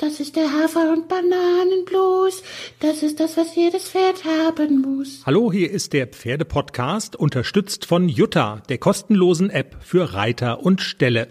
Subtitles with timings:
[0.00, 2.42] Das ist der Hafer- und Bananenblues.
[2.78, 5.20] Das ist das, was jedes Pferd haben muss.
[5.26, 11.28] Hallo, hier ist der Pferdepodcast, unterstützt von Jutta, der kostenlosen App für Reiter und Ställe.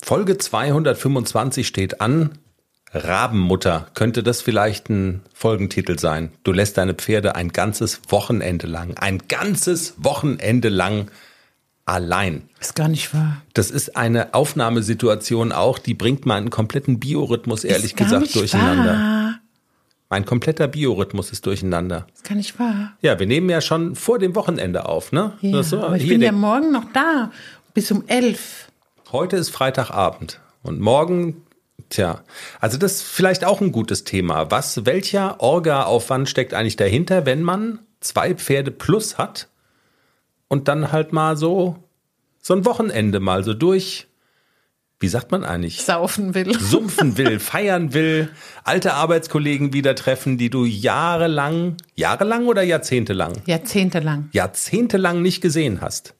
[0.00, 2.38] Folge 225 steht an.
[2.92, 6.30] Rabenmutter könnte das vielleicht ein Folgentitel sein.
[6.44, 11.10] Du lässt deine Pferde ein ganzes Wochenende lang, ein ganzes Wochenende lang
[11.90, 12.48] allein.
[12.60, 13.42] Ist gar nicht wahr.
[13.52, 18.36] Das ist eine Aufnahmesituation auch, die bringt meinen kompletten Biorhythmus ehrlich ist gar gesagt nicht
[18.36, 18.92] durcheinander.
[18.94, 19.34] Wahr.
[20.08, 22.06] Mein kompletter Biorhythmus ist durcheinander.
[22.14, 22.92] Ist gar nicht wahr.
[23.00, 25.34] Ja, wir nehmen ja schon vor dem Wochenende auf, ne?
[25.40, 27.30] Ja, so, aber ich bin ja morgen noch da.
[27.74, 28.68] Bis um elf.
[29.12, 31.42] Heute ist Freitagabend und morgen,
[31.88, 32.22] tja,
[32.60, 34.50] also das ist vielleicht auch ein gutes Thema.
[34.50, 39.48] Was, welcher Orga-Aufwand steckt eigentlich dahinter, wenn man zwei Pferde plus hat
[40.50, 41.76] und dann halt mal so,
[42.42, 44.08] so ein Wochenende mal so durch,
[44.98, 45.80] wie sagt man eigentlich?
[45.80, 46.52] Saufen will.
[46.60, 48.28] Sumpfen will, feiern will,
[48.64, 54.28] alte Arbeitskollegen wieder treffen, die du jahrelang, jahrelang oder jahrzehntelang, Jahrzehntelang.
[54.32, 56.14] jahrzehntelang nicht gesehen hast.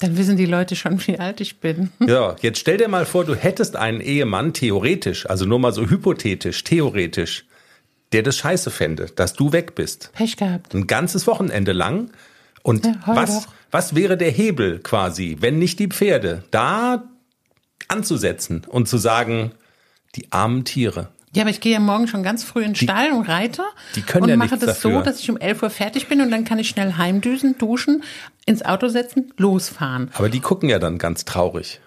[0.00, 1.90] Dann wissen die Leute schon, wie alt ich bin.
[2.06, 5.88] Ja, jetzt stell dir mal vor, du hättest einen Ehemann, theoretisch, also nur mal so
[5.88, 7.46] hypothetisch, theoretisch,
[8.12, 10.10] der das scheiße fände, dass du weg bist.
[10.14, 10.74] Pech gehabt.
[10.74, 12.10] Ein ganzes Wochenende lang.
[12.66, 17.04] Und Ja, was, was wäre der Hebel quasi, wenn nicht die Pferde, da
[17.86, 19.52] anzusetzen und zu sagen,
[20.16, 21.10] die armen Tiere.
[21.32, 23.62] Ja, aber ich gehe ja morgen schon ganz früh in den Stall und reite.
[23.94, 25.04] die können und ja mache das so, dafür.
[25.04, 28.02] dass ich um 11 Uhr fertig bin und dann kann ich schnell heimdüsen, duschen,
[28.46, 30.10] ins Auto setzen, losfahren.
[30.14, 31.80] Aber die gucken ja dann ganz traurig.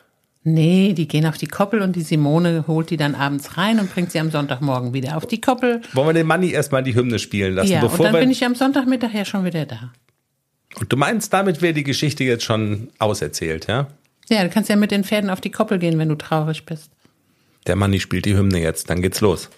[0.44, 3.94] Nee, die gehen auf die Koppel und die Simone holt die dann abends rein und
[3.94, 5.81] bringt sie am Sonntagmorgen wieder auf die Koppel.
[5.91, 8.19] Wollen wir den Manni erstmal die Hymne spielen lassen, Ja, und dann wir.
[8.22, 9.91] bin ich am Sonntagmittag ja schon wieder da.
[10.80, 13.88] Und du meinst, damit wäre die Geschichte jetzt schon auserzählt, ja?
[14.30, 16.91] Ja, du kannst ja mit den Pferden auf die Koppel gehen, wenn du traurig bist.
[17.67, 19.50] Der Manni spielt die Hymne jetzt, dann geht's los.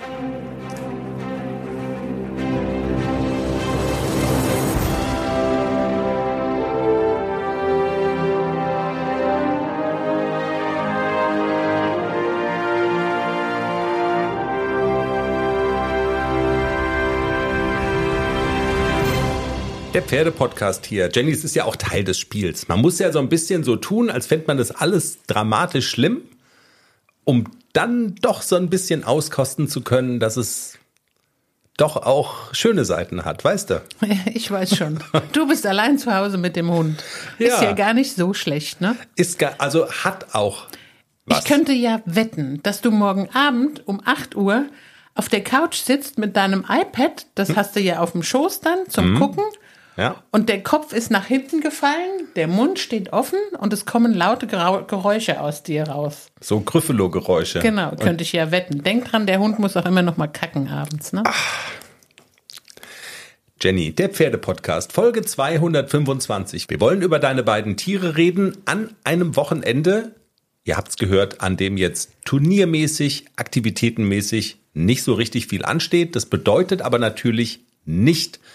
[19.94, 21.10] Der Pferdepodcast hier.
[21.14, 22.68] Jenny, es ist ja auch Teil des Spiels.
[22.70, 26.22] Man muss ja so ein bisschen so tun, als fände man das alles dramatisch schlimm,
[27.26, 30.78] um dann doch so ein bisschen auskosten zu können, dass es
[31.76, 33.82] doch auch schöne Seiten hat, weißt du?
[34.34, 35.00] Ich weiß schon.
[35.34, 37.04] Du bist allein zu Hause mit dem Hund.
[37.38, 37.64] Ist Ja.
[37.64, 38.96] ja gar nicht so schlecht, ne?
[39.16, 40.68] Ist gar, also hat auch
[41.26, 41.40] was.
[41.40, 44.68] Ich könnte ja wetten, dass du morgen Abend um 8 Uhr
[45.16, 47.56] auf der Couch sitzt mit deinem iPad, das Hm.
[47.58, 49.44] hast du ja auf dem Schoß dann zum Gucken.
[49.98, 50.24] Ja.
[50.32, 54.48] Und der Kopf ist nach hinten gefallen, der Mund steht offen und es kommen laute
[54.48, 56.28] Grau- Geräusche aus dir raus.
[56.40, 57.60] So Gryffalo-Geräusche.
[57.60, 58.84] Genau, könnte ich ja wetten.
[58.84, 61.24] Denk dran, der Hund muss auch immer noch mal kacken abends, ne?
[63.62, 66.68] Jenny, der Pferdepodcast, Folge 225.
[66.70, 70.16] Wir wollen über deine beiden Tiere reden an einem Wochenende.
[70.64, 76.16] Ihr habt's gehört, an dem jetzt turniermäßig, aktivitätenmäßig nicht so richtig viel ansteht.
[76.16, 78.50] Das bedeutet aber natürlich nicht, dass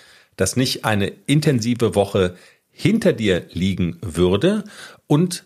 [0.57, 2.37] nicht eine intensive Woche
[2.71, 4.65] hinter dir liegen würde.
[5.07, 5.45] Und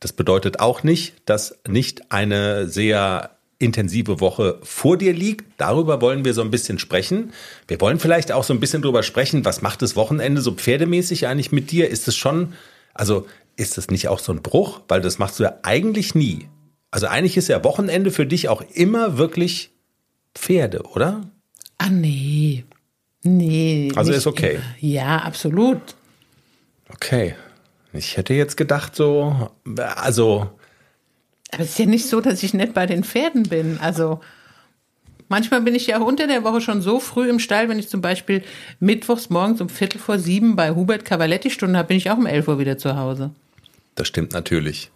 [0.00, 5.46] das bedeutet auch nicht, dass nicht eine sehr intensive Woche vor dir liegt.
[5.56, 7.32] Darüber wollen wir so ein bisschen sprechen.
[7.66, 11.26] Wir wollen vielleicht auch so ein bisschen drüber sprechen, was macht das Wochenende so pferdemäßig
[11.26, 11.88] eigentlich mit dir?
[11.88, 12.52] Ist es schon,
[12.92, 13.26] also
[13.56, 14.82] ist es nicht auch so ein Bruch?
[14.88, 16.48] Weil das machst du ja eigentlich nie.
[16.90, 19.70] Also eigentlich ist ja Wochenende für dich auch immer wirklich
[20.34, 21.22] Pferde, oder?
[21.78, 22.64] Ah, nee.
[23.24, 23.90] Nee.
[23.96, 24.60] Also nicht ist okay.
[24.80, 25.80] Ja, absolut.
[26.90, 27.34] Okay.
[27.92, 29.50] Ich hätte jetzt gedacht so,
[29.96, 30.50] also
[31.50, 33.78] Aber es ist ja nicht so, dass ich nicht bei den Pferden bin.
[33.80, 34.20] Also
[35.28, 37.88] manchmal bin ich ja auch unter der Woche schon so früh im Stall, wenn ich
[37.88, 38.42] zum Beispiel
[38.78, 42.26] mittwochs morgens um Viertel vor sieben bei Hubert Cavaletti Stunde habe, bin ich auch um
[42.26, 43.30] elf Uhr wieder zu Hause.
[43.94, 44.90] das stimmt natürlich.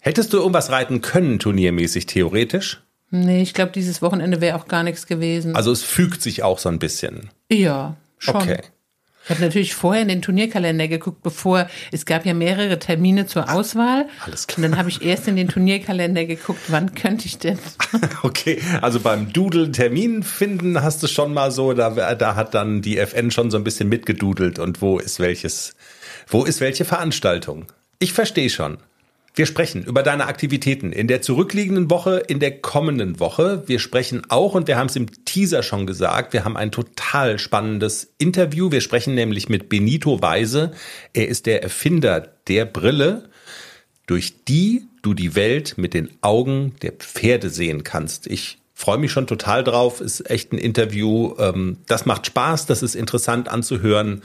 [0.00, 2.82] Hättest du irgendwas reiten können, turniermäßig, theoretisch?
[3.14, 5.54] Nee, ich glaube, dieses Wochenende wäre auch gar nichts gewesen.
[5.54, 7.30] Also es fügt sich auch so ein bisschen.
[7.50, 8.36] ja, schon.
[8.36, 8.60] Okay.
[9.24, 13.50] Ich habe natürlich vorher in den Turnierkalender geguckt, bevor es gab ja mehrere Termine zur
[13.50, 14.06] Auswahl.
[14.22, 14.58] Alles klar.
[14.58, 17.58] Und dann habe ich erst in den Turnierkalender geguckt, wann könnte ich denn?
[18.22, 22.82] Okay, also beim Doodle Termin finden hast du schon mal so, da, da hat dann
[22.82, 25.74] die FN schon so ein bisschen mitgedudelt und wo ist welches,
[26.26, 27.66] wo ist welche Veranstaltung.
[27.98, 28.78] Ich verstehe schon.
[29.36, 33.64] Wir sprechen über deine Aktivitäten in der zurückliegenden Woche, in der kommenden Woche.
[33.66, 37.40] Wir sprechen auch, und wir haben es im Teaser schon gesagt, wir haben ein total
[37.40, 38.70] spannendes Interview.
[38.70, 40.70] Wir sprechen nämlich mit Benito Weise.
[41.14, 43.28] Er ist der Erfinder der Brille.
[44.06, 48.26] durch die du die Welt mit den Augen der Pferde sehen kannst.
[48.26, 50.00] Ich freue mich schon total drauf.
[50.00, 51.34] Ist echt ein Interview.
[51.38, 54.22] Ähm, das macht Spaß, das ist interessant anzuhören.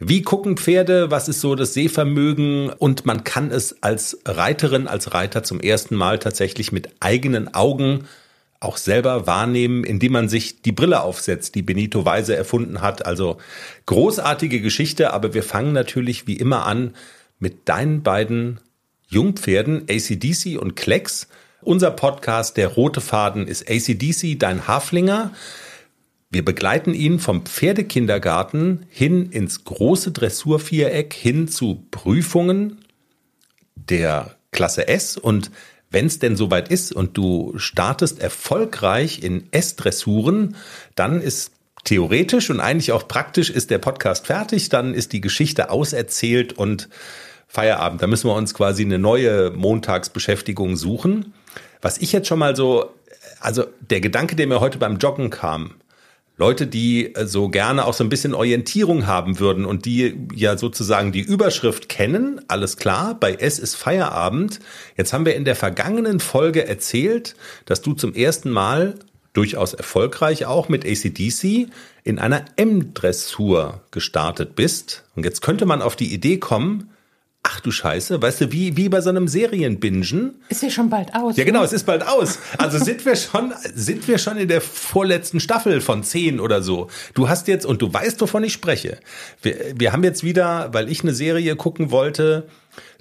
[0.00, 1.10] Wie gucken Pferde?
[1.10, 2.70] Was ist so das Sehvermögen?
[2.70, 8.04] Und man kann es als Reiterin, als Reiter zum ersten Mal tatsächlich mit eigenen Augen
[8.60, 13.06] auch selber wahrnehmen, indem man sich die Brille aufsetzt, die Benito Weise erfunden hat.
[13.06, 13.38] Also
[13.86, 16.94] großartige Geschichte, aber wir fangen natürlich wie immer an
[17.38, 18.60] mit deinen beiden
[19.08, 21.28] Jungpferden, ACDC und Klecks.
[21.60, 25.32] Unser Podcast, der rote Faden, ist ACDC, dein Haflinger.
[26.30, 32.84] Wir begleiten ihn vom Pferdekindergarten hin ins große Dressurviereck, hin zu Prüfungen
[33.74, 35.50] der Klasse S und
[35.90, 40.56] wenn es denn soweit ist und du startest erfolgreich in S-Dressuren,
[40.94, 41.52] dann ist
[41.84, 46.90] theoretisch und eigentlich auch praktisch ist der Podcast fertig, dann ist die Geschichte auserzählt und
[47.46, 48.02] Feierabend.
[48.02, 51.32] Da müssen wir uns quasi eine neue Montagsbeschäftigung suchen.
[51.80, 52.90] Was ich jetzt schon mal so,
[53.40, 55.76] also der Gedanke, der mir heute beim Joggen kam,
[56.38, 60.56] Leute, die äh, so gerne auch so ein bisschen Orientierung haben würden und die ja
[60.56, 64.60] sozusagen die Überschrift kennen, alles klar, bei S ist Feierabend.
[64.96, 67.34] Jetzt haben wir in der vergangenen Folge erzählt,
[67.66, 68.94] dass du zum ersten Mal
[69.32, 71.68] durchaus erfolgreich auch mit ACDC
[72.04, 75.04] in einer M-Dressur gestartet bist.
[75.16, 76.90] Und jetzt könnte man auf die Idee kommen,
[77.42, 80.42] Ach du Scheiße, weißt du, wie, wie bei so einem Serienbingen.
[80.48, 81.36] Ist ja schon bald aus.
[81.36, 81.66] Ja, genau, ne?
[81.66, 82.38] es ist bald aus.
[82.58, 86.88] Also sind wir schon, sind wir schon in der vorletzten Staffel von zehn oder so.
[87.14, 88.98] Du hast jetzt, und du weißt, wovon ich spreche.
[89.40, 92.48] Wir, wir haben jetzt wieder, weil ich eine Serie gucken wollte,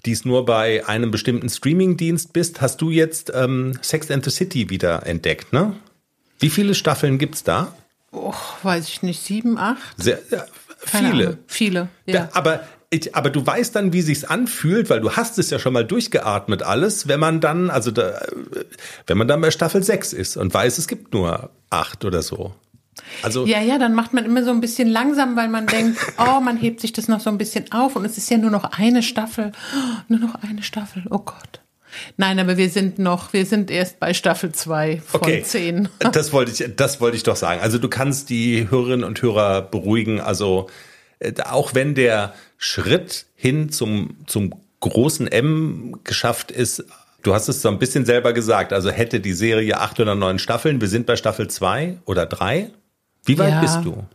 [0.05, 4.31] die es nur bei einem bestimmten Streamingdienst bist, hast du jetzt ähm, Sex and the
[4.31, 5.75] City wieder entdeckt, ne?
[6.39, 7.73] Wie viele Staffeln gibt's da?
[8.11, 9.79] Oh, weiß ich nicht, sieben, acht?
[9.97, 10.45] Sehr, ja,
[10.85, 11.39] viele.
[11.47, 12.13] Viele, ja.
[12.13, 15.59] Da, aber ich, aber du weißt dann, wie sich's anfühlt, weil du hast es ja
[15.59, 18.21] schon mal durchgeatmet alles, wenn man dann, also da,
[19.07, 22.53] wenn man dann bei Staffel 6 ist und weiß, es gibt nur acht oder so.
[23.21, 26.39] Also ja, ja, dann macht man immer so ein bisschen langsam, weil man denkt, oh,
[26.39, 28.63] man hebt sich das noch so ein bisschen auf und es ist ja nur noch
[28.63, 29.51] eine Staffel,
[30.07, 31.59] nur noch eine Staffel, oh Gott.
[32.15, 35.43] Nein, aber wir sind noch, wir sind erst bei Staffel 2 von okay.
[35.43, 35.89] 10.
[36.11, 37.61] Das wollte ich, das wollte ich doch sagen.
[37.61, 40.19] Also du kannst die Hörerinnen und Hörer beruhigen.
[40.19, 40.67] Also
[41.19, 46.85] äh, auch wenn der Schritt hin zum, zum großen M geschafft ist,
[47.23, 50.39] du hast es so ein bisschen selber gesagt, also hätte die Serie acht oder neun
[50.39, 52.71] Staffeln, wir sind bei Staffel zwei oder drei.
[53.25, 54.05] Wie weit ja, bist du?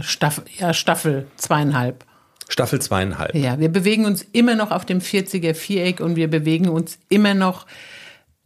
[0.00, 2.04] Staffel, ja, Staffel zweieinhalb.
[2.48, 3.34] Staffel zweieinhalb.
[3.34, 7.34] Ja, wir bewegen uns immer noch auf dem 40er Viereck und wir bewegen uns immer
[7.34, 7.66] noch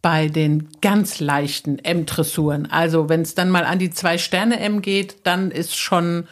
[0.01, 2.69] bei den ganz leichten M-Dressuren.
[2.69, 6.27] Also wenn es dann mal an die zwei Sterne M geht, dann ist schon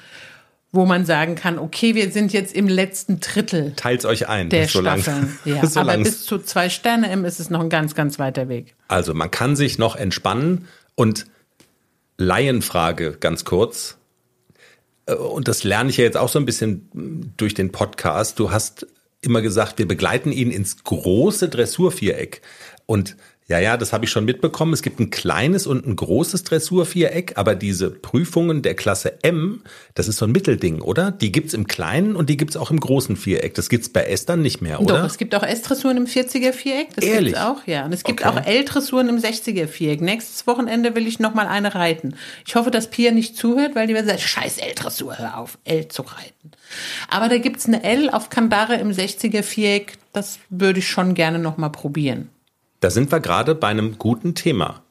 [0.75, 3.73] wo man sagen kann, okay, wir sind jetzt im letzten Drittel.
[3.75, 4.49] Teilt euch ein.
[4.49, 5.37] Der so Staffeln.
[5.45, 8.49] Ja, so aber bis zu zwei Sterne M ist es noch ein ganz, ganz weiter
[8.49, 8.75] Weg.
[8.87, 11.25] Also man kann sich noch entspannen und
[12.17, 13.97] Laienfrage ganz kurz.
[15.05, 18.39] Äh, und das lerne ich ja jetzt auch so ein bisschen durch den Podcast.
[18.39, 18.87] Du hast
[19.21, 22.41] immer gesagt, wir begleiten ihn ins große Dressurviereck.
[22.85, 24.73] Und ja, ja, das habe ich schon mitbekommen.
[24.73, 29.61] Es gibt ein kleines und ein großes Dressurviereck, aber diese Prüfungen der Klasse M,
[29.93, 31.11] das ist so ein Mittelding, oder?
[31.11, 33.53] Die gibt's im kleinen und die gibt's auch im großen Viereck.
[33.53, 34.97] Das gibt's bei S dann nicht mehr, oder?
[34.97, 36.95] Doch, es gibt auch S-Dressuren im 40er Viereck.
[36.95, 37.33] Das Ehrlich?
[37.33, 37.85] gibt's auch, ja.
[37.85, 38.29] Und es gibt okay.
[38.29, 40.01] auch L-Dressuren im 60er Viereck.
[40.01, 42.15] Nächstes Wochenende will ich noch mal eine reiten.
[42.47, 45.87] Ich hoffe, dass Pia nicht zuhört, weil die wird sagen, scheiß L-Dressur, hör auf, L
[45.87, 46.51] zu reiten.
[47.09, 49.99] Aber da gibt's eine L auf Kandare im 60er Viereck.
[50.13, 52.29] Das würde ich schon gerne noch mal probieren.
[52.85, 54.83] Da sind wir gerade bei einem guten Thema.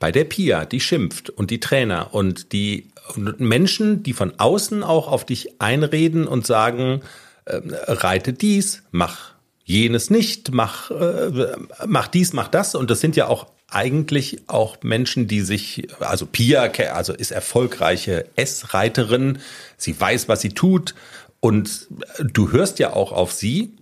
[0.00, 2.90] Bei der Pia, die schimpft und die Trainer und die
[3.38, 7.02] Menschen, die von außen auch auf dich einreden und sagen,
[7.44, 11.52] äh, reite dies, mach jenes nicht, mach, äh,
[11.86, 12.74] mach dies, mach das.
[12.74, 18.26] Und das sind ja auch eigentlich auch Menschen, die sich, also Pia, also ist erfolgreiche
[18.34, 19.38] S-Reiterin,
[19.76, 20.96] sie weiß, was sie tut
[21.38, 21.86] und
[22.18, 23.76] du hörst ja auch auf sie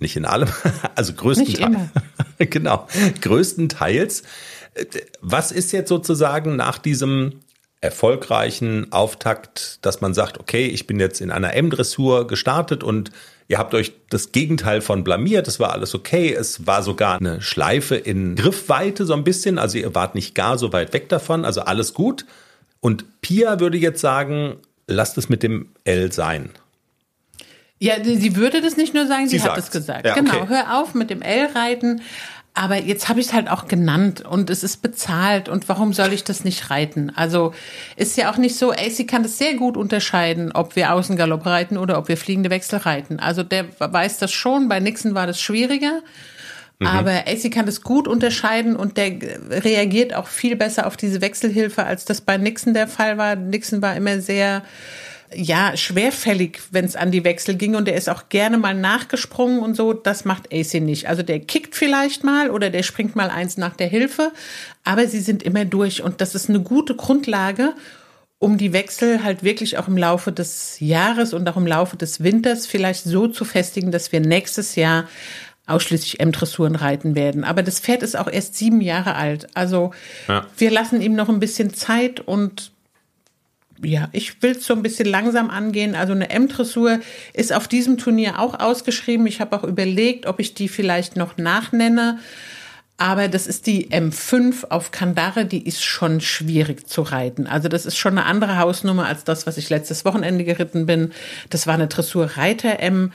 [0.00, 0.48] nicht in allem,
[0.94, 1.90] also größtenteils.
[2.38, 2.86] genau,
[3.20, 4.22] größtenteils.
[5.20, 7.40] Was ist jetzt sozusagen nach diesem
[7.80, 13.12] erfolgreichen Auftakt, dass man sagt, okay, ich bin jetzt in einer M-Dressur gestartet und
[13.46, 17.40] ihr habt euch das Gegenteil von blamiert, es war alles okay, es war sogar eine
[17.40, 21.44] Schleife in Griffweite so ein bisschen, also ihr wart nicht gar so weit weg davon,
[21.44, 22.26] also alles gut.
[22.80, 26.50] Und Pia würde jetzt sagen, lasst es mit dem L sein.
[27.80, 30.04] Ja, sie würde das nicht nur sagen, sie, sie hat es gesagt.
[30.04, 30.48] Ja, genau, okay.
[30.48, 32.02] hör auf mit dem L-Reiten.
[32.58, 36.12] Aber jetzt habe ich es halt auch genannt und es ist bezahlt und warum soll
[36.12, 37.12] ich das nicht reiten?
[37.14, 37.54] Also
[37.94, 41.78] ist ja auch nicht so, sie kann das sehr gut unterscheiden, ob wir Außengalopp reiten
[41.78, 43.20] oder ob wir fliegende Wechsel reiten.
[43.20, 46.02] Also der weiß das schon, bei Nixon war das schwieriger.
[46.80, 46.86] Mhm.
[46.88, 49.12] Aber AC kann das gut unterscheiden und der
[49.50, 53.36] reagiert auch viel besser auf diese Wechselhilfe, als das bei Nixon der Fall war.
[53.36, 54.64] Nixon war immer sehr
[55.34, 59.60] ja, schwerfällig, wenn es an die Wechsel ging und der ist auch gerne mal nachgesprungen
[59.60, 59.92] und so.
[59.92, 61.08] Das macht AC nicht.
[61.08, 64.32] Also der kickt vielleicht mal oder der springt mal eins nach der Hilfe,
[64.84, 67.74] aber sie sind immer durch und das ist eine gute Grundlage,
[68.38, 72.22] um die Wechsel halt wirklich auch im Laufe des Jahres und auch im Laufe des
[72.22, 75.08] Winters vielleicht so zu festigen, dass wir nächstes Jahr
[75.66, 77.44] ausschließlich M-Dressuren reiten werden.
[77.44, 79.48] Aber das Pferd ist auch erst sieben Jahre alt.
[79.54, 79.90] Also
[80.26, 80.46] ja.
[80.56, 82.72] wir lassen ihm noch ein bisschen Zeit und
[83.82, 85.94] ja, ich will es so ein bisschen langsam angehen.
[85.94, 87.00] Also eine M-Dressur
[87.32, 89.26] ist auf diesem Turnier auch ausgeschrieben.
[89.26, 92.18] Ich habe auch überlegt, ob ich die vielleicht noch nachnenne.
[92.96, 97.46] Aber das ist die M5 auf Kandare, die ist schon schwierig zu reiten.
[97.46, 101.12] Also das ist schon eine andere Hausnummer als das, was ich letztes Wochenende geritten bin.
[101.48, 103.12] Das war eine Dressur Reiter M,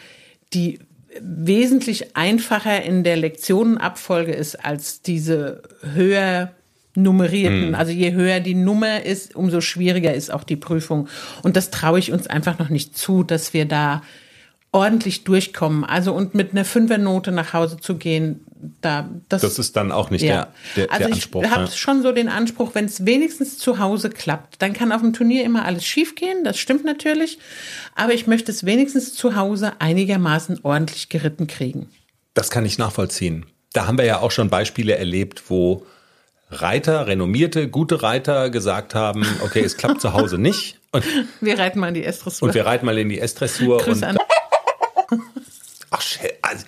[0.54, 0.80] die
[1.20, 6.54] wesentlich einfacher in der Lektionenabfolge ist als diese höher
[6.96, 7.70] nummerierten.
[7.70, 7.76] Mhm.
[7.76, 11.08] Also je höher die Nummer ist, umso schwieriger ist auch die Prüfung.
[11.42, 14.02] Und das traue ich uns einfach noch nicht zu, dass wir da
[14.72, 15.84] ordentlich durchkommen.
[15.84, 18.44] Also und mit einer Fünfernote nach Hause zu gehen,
[18.82, 20.48] da das, das ist dann auch nicht ja.
[20.76, 21.44] der, der, also der Anspruch.
[21.44, 21.72] Ich habe ja.
[21.72, 25.44] schon so den Anspruch, wenn es wenigstens zu Hause klappt, dann kann auf dem Turnier
[25.44, 26.44] immer alles schiefgehen.
[26.44, 27.40] Das stimmt natürlich,
[27.96, 31.90] aber ich möchte es wenigstens zu Hause einigermaßen ordentlich geritten kriegen.
[32.34, 33.46] Das kann ich nachvollziehen.
[33.74, 35.86] Da haben wir ja auch schon Beispiele erlebt, wo
[36.62, 40.80] Reiter, renommierte, gute Reiter gesagt haben, okay, es klappt zu Hause nicht.
[40.92, 41.04] Und
[41.42, 42.48] wir reiten mal in die S-Dressur.
[42.48, 43.86] Und wir reiten mal in die S-Dressur.
[44.04, 44.18] an
[45.92, 46.02] Ach,
[46.42, 46.66] also,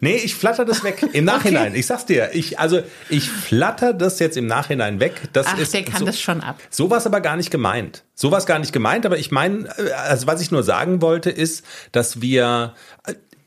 [0.00, 1.04] Nee, ich flatter das weg.
[1.12, 1.68] Im Nachhinein.
[1.70, 1.80] Okay.
[1.80, 2.30] Ich sag's dir.
[2.34, 5.14] Ich, also, ich flatter das jetzt im Nachhinein weg.
[5.32, 6.58] Das Ach, ist, der kann so, das schon ab.
[6.70, 8.04] So war aber gar nicht gemeint.
[8.14, 9.68] So war gar nicht gemeint, aber ich meine,
[10.06, 12.74] also was ich nur sagen wollte, ist, dass wir,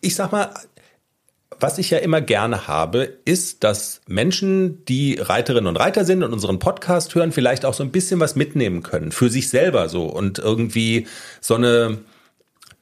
[0.02, 0.50] ich sag mal,
[1.60, 6.34] was ich ja immer gerne habe, ist, dass Menschen, die Reiterinnen und Reiter sind und
[6.34, 10.06] unseren Podcast hören, vielleicht auch so ein bisschen was mitnehmen können für sich selber so
[10.06, 11.08] und irgendwie
[11.42, 12.00] so eine,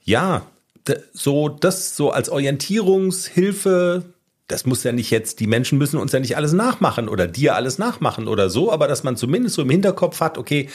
[0.03, 0.46] ja,
[1.13, 4.03] so das so als Orientierungshilfe,
[4.48, 7.55] das muss ja nicht jetzt, die Menschen müssen uns ja nicht alles nachmachen oder dir
[7.55, 10.70] alles nachmachen oder so, aber dass man zumindest so im Hinterkopf hat, okay,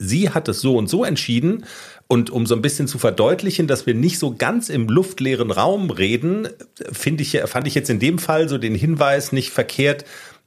[0.00, 1.64] sie hat es so und so entschieden
[2.08, 5.90] und um so ein bisschen zu verdeutlichen, dass wir nicht so ganz im luftleeren Raum
[5.90, 6.48] reden,
[6.90, 10.04] finde ich, fand ich jetzt in dem Fall so den Hinweis nicht verkehrt,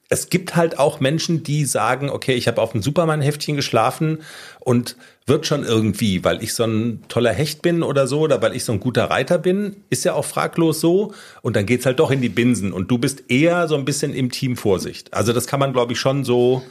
[0.10, 4.19] es gibt halt auch Menschen, die sagen, okay, ich habe auf dem Superman-Heftchen geschlafen
[4.60, 4.95] und
[5.25, 8.63] wird schon irgendwie, weil ich so ein toller Hecht bin oder so, oder weil ich
[8.63, 11.13] so ein guter Reiter bin, ist ja auch fraglos so.
[11.41, 12.74] Und dann geht's halt doch in die Binsen.
[12.74, 15.13] Und du bist eher so ein bisschen im Team Vorsicht.
[15.13, 16.62] Also das kann man, glaube ich, schon so.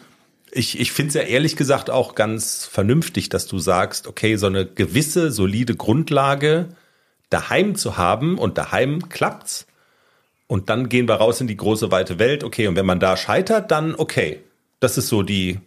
[0.54, 4.46] Ich, ich finde es ja ehrlich gesagt auch ganz vernünftig, dass du sagst, okay, so
[4.46, 6.68] eine gewisse, solide Grundlage
[7.30, 9.66] daheim zu haben und daheim klappt's
[10.52, 12.44] und dann gehen wir raus in die große weite Welt.
[12.44, 14.40] Okay, und wenn man da scheitert, dann okay.
[14.80, 15.60] Das ist so die,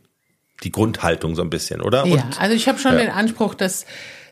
[0.61, 2.05] die Grundhaltung so ein bisschen, oder?
[2.05, 2.99] Ja, und, also ich habe schon ja.
[2.99, 3.87] den Anspruch, dass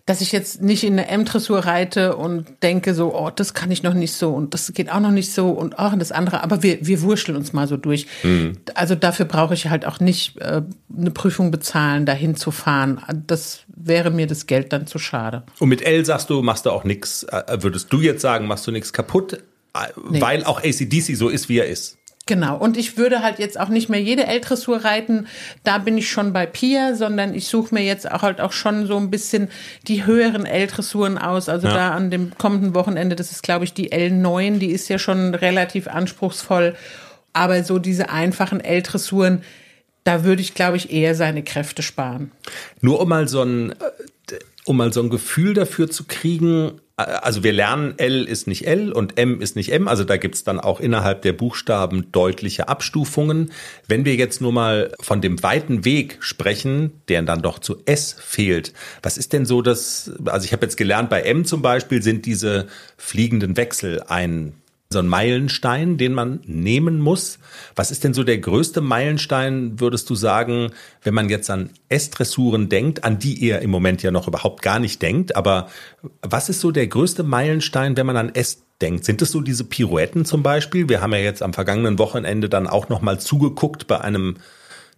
[0.06, 3.84] dass ich jetzt nicht in eine M-Dressur reite und denke so, oh, das kann ich
[3.84, 6.62] noch nicht so und das geht auch noch nicht so und auch das andere, aber
[6.62, 8.08] wir, wir wurschteln uns mal so durch.
[8.24, 8.58] Mhm.
[8.76, 10.62] Also dafür brauche ich halt auch nicht äh,
[10.96, 13.02] eine Prüfung bezahlen, dahin zu fahren.
[13.28, 15.44] Das wäre mir das Geld dann zu schade.
[15.60, 18.68] Und mit L sagst du, machst du auch nichts, äh, würdest du jetzt sagen, machst
[18.68, 19.40] du nichts kaputt?
[20.10, 20.22] nee.
[20.22, 21.98] weil auch ACDC so ist, wie er ist.
[22.26, 22.58] Genau.
[22.58, 25.28] Und ich würde halt jetzt auch nicht mehr jede L-Dressur reiten.
[25.66, 28.88] Da bin ich schon bei Pia, sondern ich suche mir jetzt auch halt auch schon
[28.88, 29.50] so ein bisschen
[29.88, 31.50] die höheren L-Dressuren aus.
[31.50, 31.74] Also ja.
[31.74, 35.36] da an dem kommenden Wochenende, das ist glaube ich die L9, die ist ja schon
[35.36, 36.76] relativ anspruchsvoll.
[37.34, 39.44] Aber so diese einfachen L-Dressuren,
[40.06, 42.32] da würde ich glaube ich eher seine Kräfte sparen.
[42.80, 47.44] Nur um mal so ein, äh, um mal so ein Gefühl dafür zu kriegen, also
[47.44, 49.88] wir lernen, L ist nicht L und M ist nicht M.
[49.88, 53.52] Also da gibt's dann auch innerhalb der Buchstaben deutliche Abstufungen.
[53.88, 58.16] Wenn wir jetzt nur mal von dem weiten Weg sprechen, der dann doch zu S
[58.20, 62.04] fehlt, was ist denn so das, also ich habe jetzt gelernt, bei M zum Beispiel
[62.04, 64.54] sind diese fliegenden Wechsel ein
[64.94, 67.40] so ein Meilenstein, den man nehmen muss.
[67.76, 70.72] Was ist denn so der größte Meilenstein, würdest du sagen,
[71.02, 74.80] wenn man jetzt an S-Dressuren denkt, an die ihr im Moment ja noch überhaupt gar
[74.80, 75.68] nicht denkt, aber
[76.22, 79.04] was ist so der größte Meilenstein, wenn man an S denkt?
[79.04, 80.88] Sind es so diese Pirouetten zum Beispiel?
[80.88, 84.38] Wir haben ja jetzt am vergangenen Wochenende dann auch noch mal zugeguckt bei einem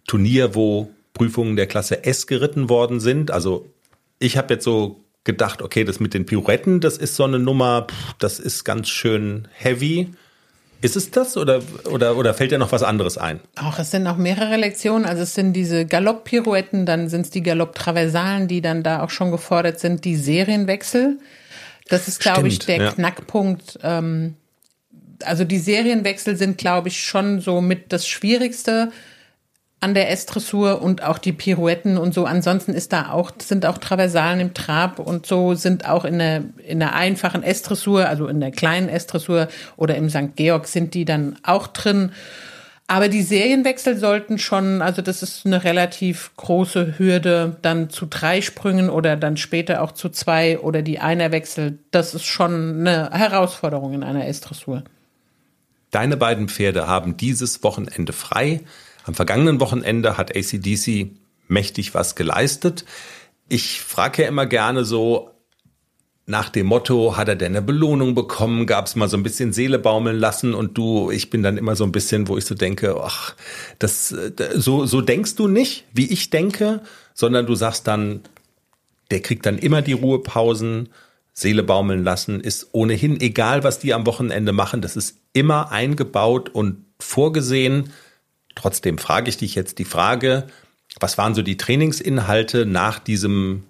[0.06, 3.30] Turnier, wo Prüfungen der Klasse S geritten worden sind.
[3.30, 3.70] Also
[4.18, 7.86] ich habe jetzt so gedacht, okay, das mit den Pirouetten, das ist so eine Nummer,
[8.18, 10.08] das ist ganz schön heavy.
[10.80, 13.40] Ist es das oder, oder, oder fällt dir noch was anderes ein?
[13.56, 15.06] Auch es sind noch mehrere Lektionen.
[15.06, 19.30] Also es sind diese Galopp-Pirouetten, dann sind es die Galopp-Traversalen, die dann da auch schon
[19.30, 21.18] gefordert sind, die Serienwechsel.
[21.88, 22.92] Das ist, glaube ich, der ja.
[22.92, 24.34] Knackpunkt, ähm,
[25.24, 28.92] also die Serienwechsel sind, glaube ich, schon so mit das Schwierigste
[29.80, 32.24] an der S-Dressur und auch die Pirouetten und so.
[32.24, 36.44] Ansonsten ist da auch, sind auch Traversalen im Trab und so sind auch in der,
[36.66, 40.34] in der einfachen S-Dressur, also in der kleinen S-Dressur oder im St.
[40.34, 42.12] Georg sind die dann auch drin.
[42.88, 48.40] Aber die Serienwechsel sollten schon, also das ist eine relativ große Hürde, dann zu drei
[48.40, 51.78] Sprüngen oder dann später auch zu zwei oder die Einerwechsel.
[51.90, 54.84] Das ist schon eine Herausforderung in einer S-Dressur.
[55.90, 58.60] Deine beiden Pferde haben dieses Wochenende frei.
[59.06, 61.10] Am vergangenen Wochenende hat ACDC
[61.46, 62.84] mächtig was geleistet.
[63.48, 65.30] Ich frage ja immer gerne so,
[66.28, 68.66] nach dem Motto, hat er denn eine Belohnung bekommen?
[68.66, 71.76] Gab es mal so ein bisschen Seele baumeln lassen und du, ich bin dann immer
[71.76, 73.36] so ein bisschen, wo ich so denke, ach,
[73.78, 74.08] das,
[74.54, 76.80] so, so denkst du nicht, wie ich denke,
[77.14, 78.22] sondern du sagst dann,
[79.12, 80.88] der kriegt dann immer die Ruhepausen,
[81.32, 86.48] Seele baumeln lassen, ist ohnehin egal, was die am Wochenende machen, das ist immer eingebaut
[86.48, 87.92] und vorgesehen.
[88.56, 90.48] Trotzdem frage ich dich jetzt die Frage,
[90.98, 93.64] was waren so die Trainingsinhalte nach diesem,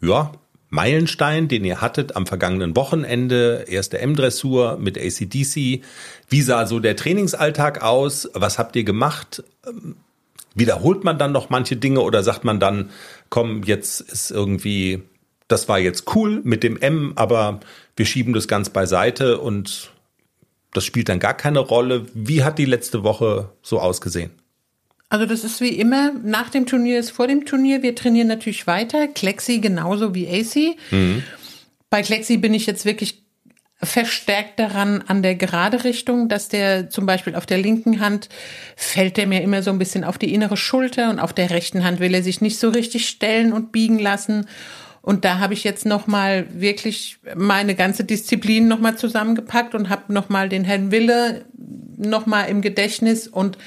[0.00, 0.32] ja,
[0.68, 5.82] Meilenstein, den ihr hattet am vergangenen Wochenende, erste M-Dressur mit ACDC.
[6.28, 8.30] Wie sah so der Trainingsalltag aus?
[8.34, 9.42] Was habt ihr gemacht?
[10.54, 12.90] Wiederholt man dann noch manche Dinge oder sagt man dann,
[13.30, 15.02] komm, jetzt ist irgendwie,
[15.48, 17.58] das war jetzt cool mit dem M, aber
[17.96, 19.90] wir schieben das ganz beiseite und
[20.72, 22.06] das spielt dann gar keine Rolle.
[22.14, 24.30] Wie hat die letzte Woche so ausgesehen?
[25.08, 27.82] Also das ist wie immer, nach dem Turnier ist vor dem Turnier.
[27.82, 29.08] Wir trainieren natürlich weiter.
[29.08, 30.76] Klexi genauso wie AC.
[30.92, 31.24] Mhm.
[31.90, 33.20] Bei Klexi bin ich jetzt wirklich
[33.82, 38.28] verstärkt daran an der gerade Richtung, dass der zum Beispiel auf der linken Hand
[38.76, 41.82] fällt der mir immer so ein bisschen auf die innere Schulter und auf der rechten
[41.82, 44.46] Hand will er sich nicht so richtig stellen und biegen lassen.
[45.10, 49.88] Und da habe ich jetzt noch mal wirklich meine ganze Disziplin noch mal zusammengepackt und
[49.88, 51.46] habe noch mal den Herrn Wille
[51.96, 53.58] noch mal im Gedächtnis und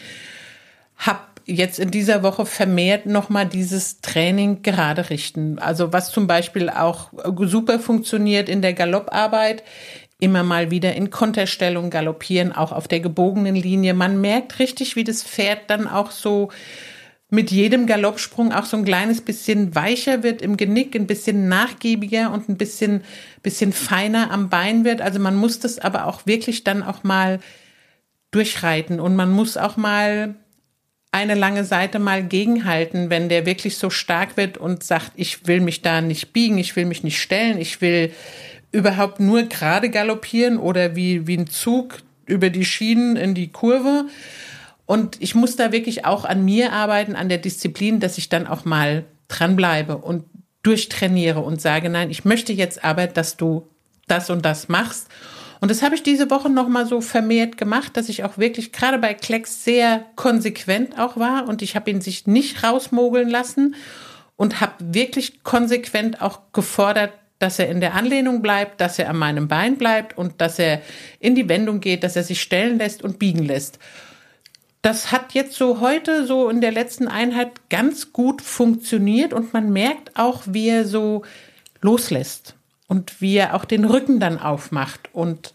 [0.96, 5.60] habe jetzt in dieser Woche vermehrt nochmal dieses Training gerade richten.
[5.60, 9.64] Also was zum Beispiel auch super funktioniert in der Galopparbeit,
[10.22, 13.94] immer mal wieder in Konterstellung galoppieren, auch auf der gebogenen Linie.
[13.94, 16.52] Man merkt richtig, wie das Pferd dann auch so
[17.34, 22.32] mit jedem Galoppsprung auch so ein kleines bisschen weicher wird im Genick, ein bisschen nachgiebiger
[22.32, 23.02] und ein bisschen,
[23.42, 25.02] bisschen feiner am Bein wird.
[25.02, 27.40] Also man muss das aber auch wirklich dann auch mal
[28.30, 30.36] durchreiten und man muss auch mal
[31.10, 35.60] eine lange Seite mal gegenhalten, wenn der wirklich so stark wird und sagt, ich will
[35.60, 38.12] mich da nicht biegen, ich will mich nicht stellen, ich will
[38.72, 44.06] überhaupt nur gerade galoppieren oder wie, wie ein Zug über die Schienen in die Kurve.
[44.94, 48.46] Und ich muss da wirklich auch an mir arbeiten, an der Disziplin, dass ich dann
[48.46, 50.26] auch mal dranbleibe und
[50.62, 53.68] durchtrainiere und sage, nein, ich möchte jetzt aber, dass du
[54.06, 55.08] das und das machst.
[55.62, 59.00] Und das habe ich diese Woche nochmal so vermehrt gemacht, dass ich auch wirklich gerade
[59.00, 63.74] bei Klecks sehr konsequent auch war und ich habe ihn sich nicht rausmogeln lassen
[64.36, 69.18] und habe wirklich konsequent auch gefordert, dass er in der Anlehnung bleibt, dass er an
[69.18, 70.84] meinem Bein bleibt und dass er
[71.20, 73.80] in die Wendung geht, dass er sich stellen lässt und biegen lässt.
[74.84, 79.72] Das hat jetzt so heute, so in der letzten Einheit ganz gut funktioniert und man
[79.72, 81.24] merkt auch, wie er so
[81.82, 82.56] loslässt
[82.90, 85.54] und wie er auch den Rücken dann aufmacht und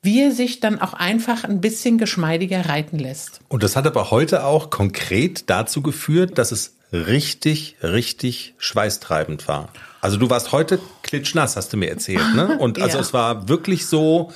[0.00, 3.40] wie er sich dann auch einfach ein bisschen geschmeidiger reiten lässt.
[3.48, 9.68] Und das hat aber heute auch konkret dazu geführt, dass es richtig, richtig schweißtreibend war.
[10.00, 12.56] Also du warst heute klitschnass, hast du mir erzählt, ne?
[12.60, 13.02] Und also ja.
[13.02, 14.32] es war wirklich so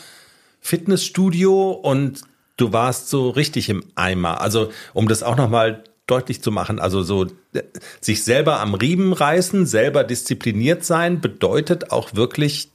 [0.60, 2.22] Fitnessstudio und
[2.58, 4.42] du warst so richtig im Eimer.
[4.42, 6.78] Also um das auch nochmal deutlich zu machen.
[6.78, 7.62] Also so äh,
[8.00, 12.70] sich selber am Riemen reißen, selber diszipliniert sein, bedeutet auch wirklich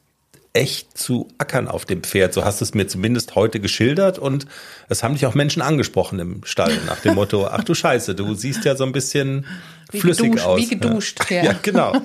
[0.54, 2.34] echt zu ackern auf dem Pferd.
[2.34, 4.46] So hast du es mir zumindest heute geschildert und
[4.88, 8.36] es haben dich auch Menschen angesprochen im Stall nach dem Motto, ach du Scheiße, du
[8.36, 9.48] siehst ja so ein bisschen
[9.92, 10.60] wie flüssig geduscht, aus.
[10.60, 11.38] Wie geduscht, ja.
[11.38, 11.44] ja.
[11.44, 12.02] ja genau.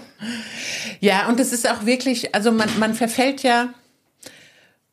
[1.00, 3.68] ja, und es ist auch wirklich, also man, man verfällt ja,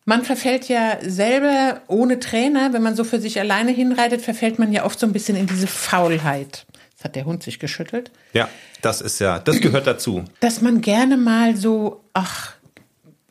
[0.05, 4.71] man verfällt ja selber ohne Trainer, wenn man so für sich alleine hinreitet, verfällt man
[4.71, 6.65] ja oft so ein bisschen in diese Faulheit.
[6.91, 8.11] Jetzt hat der Hund sich geschüttelt.
[8.33, 8.47] Ja,
[8.81, 10.23] das ist ja, das gehört dazu.
[10.39, 12.53] Dass man gerne mal so, ach,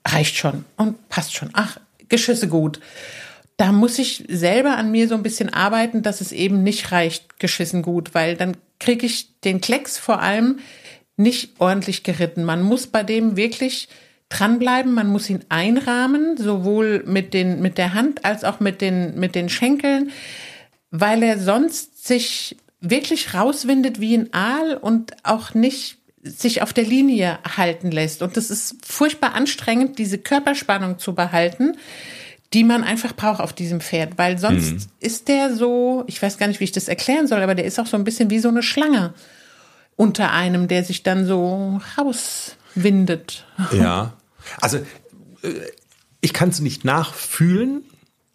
[0.06, 1.50] reicht schon und passt schon.
[1.52, 2.80] Ach, Geschüsse gut.
[3.56, 7.38] Da muss ich selber an mir so ein bisschen arbeiten, dass es eben nicht reicht,
[7.38, 10.58] geschissen gut, weil dann kriege ich den Klecks vor allem
[11.16, 12.42] nicht ordentlich geritten.
[12.42, 13.88] Man muss bei dem wirklich
[14.28, 19.18] dranbleiben, man muss ihn einrahmen, sowohl mit, den, mit der Hand als auch mit den,
[19.18, 20.10] mit den Schenkeln,
[20.90, 26.84] weil er sonst sich wirklich rauswindet wie ein Aal und auch nicht sich auf der
[26.84, 28.22] Linie halten lässt.
[28.22, 31.76] Und das ist furchtbar anstrengend, diese Körperspannung zu behalten,
[32.54, 34.82] die man einfach braucht auf diesem Pferd, weil sonst mhm.
[35.00, 37.78] ist der so, ich weiß gar nicht, wie ich das erklären soll, aber der ist
[37.78, 39.12] auch so ein bisschen wie so eine Schlange
[39.96, 41.80] unter einem, der sich dann so
[42.76, 43.44] rauswindet.
[43.72, 44.14] Ja,
[44.60, 45.48] also äh,
[46.20, 47.84] ich kann es nicht nachfühlen,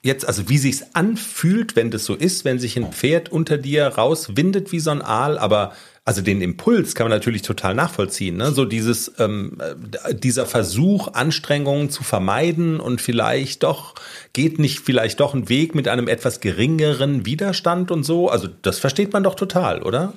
[0.02, 3.88] jetzt, also wie sich's anfühlt, wenn das so ist, wenn sich ein Pferd unter dir
[3.88, 5.74] rauswindet wie so ein Aal, aber
[6.06, 8.38] also den Impuls kann man natürlich total nachvollziehen.
[8.38, 8.52] Ne?
[8.52, 13.94] So dieses, ähm, äh, dieser Versuch, Anstrengungen zu vermeiden und vielleicht doch,
[14.34, 18.30] geht nicht vielleicht doch ein Weg mit einem etwas geringeren Widerstand und so.
[18.30, 20.14] Also das versteht man doch total, oder?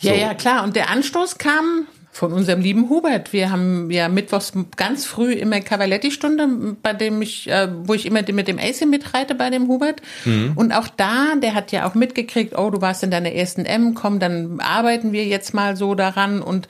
[0.00, 0.20] Ja, so.
[0.20, 0.62] ja, klar.
[0.62, 1.86] Und der Anstoß kam
[2.16, 3.34] von unserem lieben Hubert.
[3.34, 8.22] Wir haben ja mittwochs ganz früh immer Cavaletti-Stunde, bei dem ich, äh, wo ich immer
[8.32, 10.00] mit dem AC mitreite bei dem Hubert.
[10.24, 10.52] Mhm.
[10.54, 13.92] Und auch da, der hat ja auch mitgekriegt, oh, du warst in deiner ersten M,
[13.92, 16.40] komm, dann arbeiten wir jetzt mal so daran.
[16.40, 16.68] Und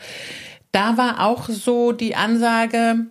[0.73, 3.07] da war auch so die Ansage,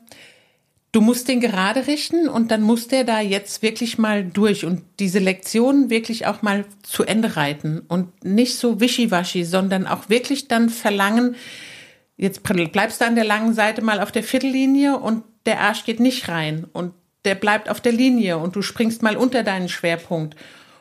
[0.92, 4.82] du musst den gerade richten und dann muss der da jetzt wirklich mal durch und
[5.00, 10.50] diese Lektion wirklich auch mal zu Ende reiten und nicht so wischiwaschi, sondern auch wirklich
[10.50, 11.38] dann verlangen,
[12.18, 16.00] Jetzt bleibst du an der langen Seite mal auf der Viertellinie und der Arsch geht
[16.00, 16.94] nicht rein und
[17.26, 20.36] der bleibt auf der Linie und du springst mal unter deinen Schwerpunkt.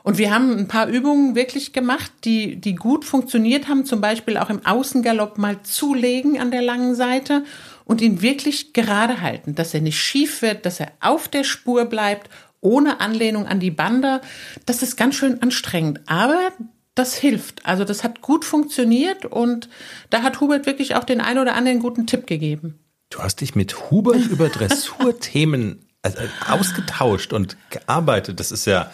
[0.05, 4.37] Und wir haben ein paar Übungen wirklich gemacht, die, die gut funktioniert haben, zum Beispiel
[4.37, 7.45] auch im Außengalopp mal zulegen an der langen Seite
[7.87, 11.87] und ihn wirklich gerade halten, dass er nicht schief wird, dass er auf der Spur
[11.87, 12.29] bleibt,
[12.61, 14.21] ohne Anlehnung an die Bande.
[14.67, 16.01] Das ist ganz schön anstrengend.
[16.07, 16.53] Aber
[16.95, 17.67] das hilft.
[17.67, 19.69] Also das hat gut funktioniert und
[20.11, 22.79] da hat Hubert wirklich auch den ein oder anderen guten Tipp gegeben.
[23.11, 28.41] Du hast dich mit Hubert über Dressurthemen also, ausgetauscht und gearbeitet.
[28.41, 28.91] Das ist ja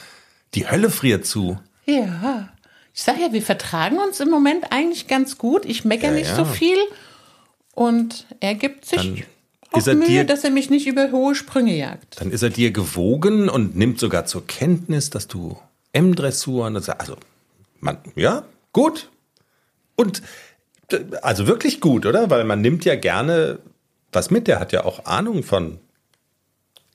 [0.55, 1.59] die Hölle friert zu.
[1.87, 2.49] Ja.
[2.95, 5.65] Ich sage ja, wir vertragen uns im Moment eigentlich ganz gut.
[5.65, 6.37] Ich meckere ja, nicht ja.
[6.37, 6.79] so viel
[7.75, 9.25] und er gibt sich Dann
[9.73, 12.21] auch Mühe, dir, dass er mich nicht über hohe Sprünge jagt.
[12.21, 15.57] Dann ist er dir gewogen und nimmt sogar zur Kenntnis, dass du
[15.93, 16.67] M-Dressur,
[16.99, 17.17] also
[17.81, 19.11] man, ja, gut.
[19.97, 20.23] Und
[21.23, 22.31] also wirklich gut, oder?
[22.31, 23.59] Weil man nimmt ja gerne
[24.13, 24.49] was mit.
[24.49, 25.79] Der hat ja auch Ahnung von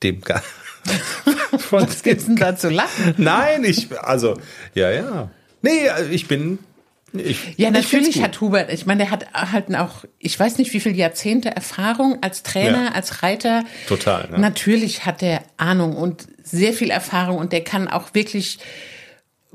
[0.02, 0.20] dem.
[1.58, 3.14] von was gibt's denn da zu lachen?
[3.16, 4.38] Nein, ich, also,
[4.74, 5.30] ja, ja.
[5.62, 6.58] Nee, ich bin.
[7.12, 10.80] Ich, ja, natürlich hat Hubert, ich meine, der hat halt auch, ich weiß nicht, wie
[10.80, 12.92] viele Jahrzehnte Erfahrung als Trainer, ja.
[12.92, 13.64] als Reiter.
[13.88, 14.28] Total.
[14.30, 14.38] Ne?
[14.38, 18.58] Natürlich hat er Ahnung und sehr viel Erfahrung und der kann auch wirklich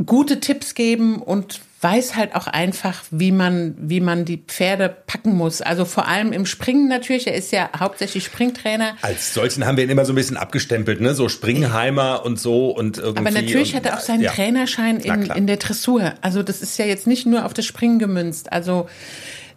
[0.06, 5.36] gute Tipps geben und weiß halt auch einfach, wie man, wie man die Pferde packen
[5.36, 5.62] muss.
[5.62, 7.26] Also vor allem im Springen natürlich.
[7.26, 8.96] Er ist ja hauptsächlich Springtrainer.
[9.02, 11.16] Als solchen haben wir ihn immer so ein bisschen abgestempelt, ne?
[11.16, 13.20] So Springheimer und so und irgendwie.
[13.20, 14.32] Aber natürlich hat er auch seinen ja.
[14.32, 16.14] Trainerschein in, in der Dressur.
[16.22, 18.52] Also das ist ja jetzt nicht nur auf das Springen gemünzt.
[18.52, 18.88] Also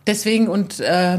[0.07, 1.19] deswegen und äh,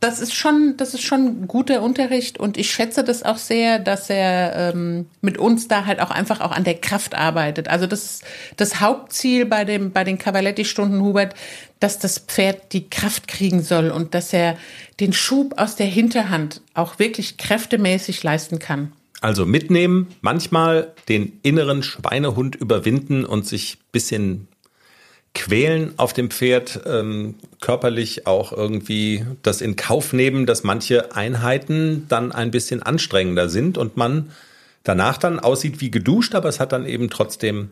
[0.00, 4.10] das ist schon, das ist schon guter Unterricht und ich schätze das auch sehr, dass
[4.10, 7.68] er ähm, mit uns da halt auch einfach auch an der Kraft arbeitet.
[7.68, 8.20] Also das
[8.56, 11.34] das Hauptziel bei dem bei den Cavaletti-Stunden Hubert,
[11.80, 14.56] dass das Pferd die Kraft kriegen soll und dass er
[15.00, 18.92] den Schub aus der Hinterhand auch wirklich kräftemäßig leisten kann.
[19.22, 24.48] Also mitnehmen, manchmal den inneren Schweinehund überwinden und sich bisschen
[25.36, 32.06] quälen auf dem Pferd, ähm, körperlich auch irgendwie das in Kauf nehmen, dass manche Einheiten
[32.08, 34.30] dann ein bisschen anstrengender sind und man
[34.82, 37.68] danach dann aussieht wie geduscht, aber es hat dann eben trotzdem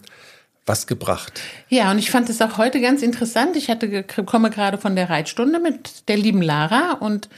[0.67, 1.41] was gebracht.
[1.69, 3.57] Ja, und ich fand es auch heute ganz interessant.
[3.57, 7.31] Ich hatte komme gerade von der Reitstunde mit der lieben Lara und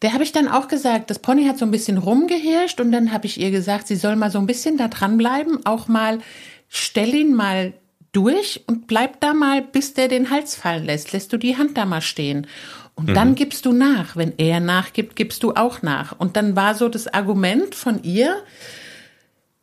[0.00, 3.12] der habe ich dann auch gesagt, das Pony hat so ein bisschen rumgehirscht und dann
[3.12, 6.20] habe ich ihr gesagt, sie soll mal so ein bisschen da dranbleiben, auch mal
[6.68, 7.74] stell ihn mal
[8.18, 11.12] durch und bleib da mal, bis der den Hals fallen lässt.
[11.12, 12.48] Lässt du die Hand da mal stehen.
[12.96, 13.14] Und mhm.
[13.14, 14.16] dann gibst du nach.
[14.16, 16.18] Wenn er nachgibt, gibst du auch nach.
[16.18, 18.34] Und dann war so das Argument von ihr,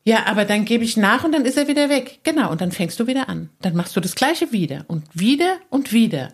[0.06, 2.20] ja, aber dann gebe ich nach und dann ist er wieder weg.
[2.24, 3.50] Genau, und dann fängst du wieder an.
[3.62, 6.30] Dann machst du das gleiche wieder und wieder und wieder.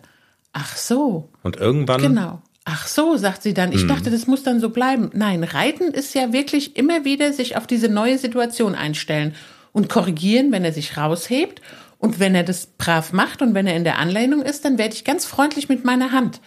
[0.52, 1.30] Ach so.
[1.42, 2.02] Und irgendwann.
[2.02, 2.42] Genau.
[2.64, 3.72] Ach so, sagt sie dann.
[3.72, 3.88] Ich mhm.
[3.88, 5.10] dachte, das muss dann so bleiben.
[5.14, 9.34] Nein, Reiten ist ja wirklich immer wieder sich auf diese neue Situation einstellen
[9.72, 11.60] und korrigieren, wenn er sich raushebt
[12.02, 14.92] und wenn er das brav macht und wenn er in der Anlehnung ist, dann werde
[14.92, 16.40] ich ganz freundlich mit meiner Hand.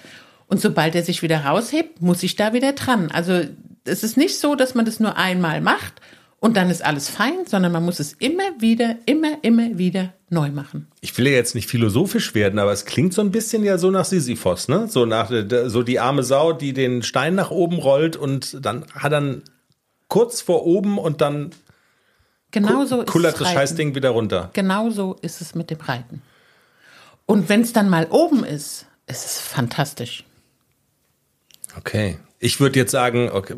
[0.47, 3.09] Und sobald er sich wieder raushebt, muss ich da wieder dran.
[3.09, 3.39] Also
[3.85, 5.93] es ist nicht so, dass man das nur einmal macht
[6.41, 10.49] und dann ist alles fein, sondern man muss es immer wieder, immer, immer wieder neu
[10.49, 10.87] machen.
[10.99, 13.91] Ich will ja jetzt nicht philosophisch werden, aber es klingt so ein bisschen ja so
[13.91, 14.89] nach Sisyphos, ne?
[14.89, 15.31] So nach
[15.67, 19.43] so die arme Sau, die den Stein nach oben rollt und dann hat dann
[20.09, 21.51] kurz vor oben und dann
[22.55, 24.49] Genauso ist kullert das Scheißding wieder runter.
[24.53, 26.21] Genauso ist es mit dem Reiten.
[27.25, 30.23] Und wenn es dann mal oben ist, ist es fantastisch.
[31.77, 32.17] Okay.
[32.39, 33.55] Ich würde jetzt sagen, okay,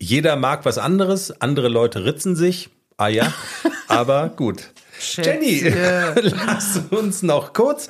[0.00, 2.70] jeder mag was anderes, andere Leute ritzen sich.
[2.96, 3.32] Ah ja,
[3.86, 4.70] aber gut.
[5.00, 5.60] Jenny,
[6.14, 7.88] lass uns noch kurz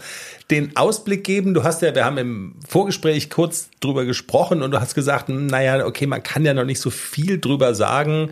[0.51, 1.55] den Ausblick geben.
[1.55, 5.87] Du hast ja, wir haben im Vorgespräch kurz drüber gesprochen und du hast gesagt, naja,
[5.87, 8.31] okay, man kann ja noch nicht so viel drüber sagen,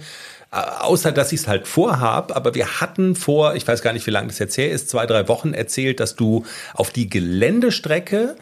[0.51, 2.35] außer dass ich es halt vorhab.
[2.35, 5.07] Aber wir hatten vor, ich weiß gar nicht, wie lange das jetzt her ist, zwei,
[5.07, 8.37] drei Wochen erzählt, dass du auf die Geländestrecke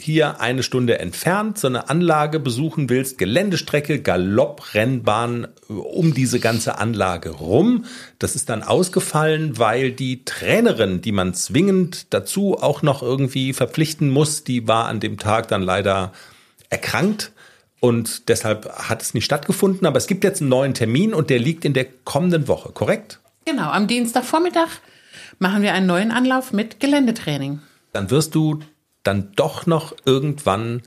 [0.00, 6.78] hier eine Stunde entfernt so eine Anlage besuchen willst, Geländestrecke, Galopprennbahn äh, um diese ganze
[6.78, 7.84] Anlage rum.
[8.18, 14.10] Das ist dann ausgefallen, weil die Trainerin, die man zwingend dazu auch noch irgendwie verpflichten
[14.10, 16.12] muss, die war an dem Tag dann leider
[16.70, 17.32] erkrankt.
[17.80, 19.86] Und deshalb hat es nicht stattgefunden.
[19.86, 23.20] Aber es gibt jetzt einen neuen Termin und der liegt in der kommenden Woche, korrekt?
[23.46, 24.68] Genau, am Dienstagvormittag
[25.38, 27.60] machen wir einen neuen Anlauf mit Geländetraining.
[27.92, 28.60] Dann wirst du
[29.02, 30.82] dann doch noch irgendwann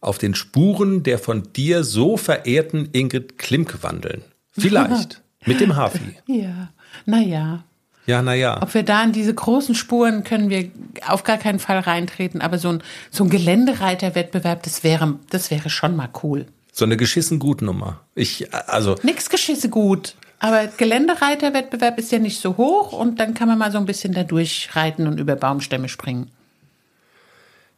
[0.00, 4.22] auf den Spuren der von dir so verehrten Ingrid Klimke wandeln.
[4.52, 5.22] Vielleicht.
[5.46, 6.16] mit dem Hafi.
[6.26, 6.70] Ja,
[7.04, 7.64] naja.
[8.08, 8.62] Ja, naja.
[8.62, 10.70] Ob wir da in diese großen Spuren können wir
[11.06, 15.68] auf gar keinen Fall reintreten, aber so ein, so ein Geländereiterwettbewerb, das wäre, das wäre
[15.68, 16.46] schon mal cool.
[16.72, 18.00] So eine geschissen gut Nummer.
[18.14, 18.94] Ich, also.
[19.02, 20.14] Nix geschissen gut.
[20.38, 24.14] Aber Geländereiterwettbewerb ist ja nicht so hoch und dann kann man mal so ein bisschen
[24.14, 26.30] da durchreiten und über Baumstämme springen.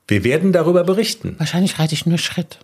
[0.06, 1.34] Wir werden darüber berichten.
[1.38, 2.58] Wahrscheinlich reite ich nur Schritt.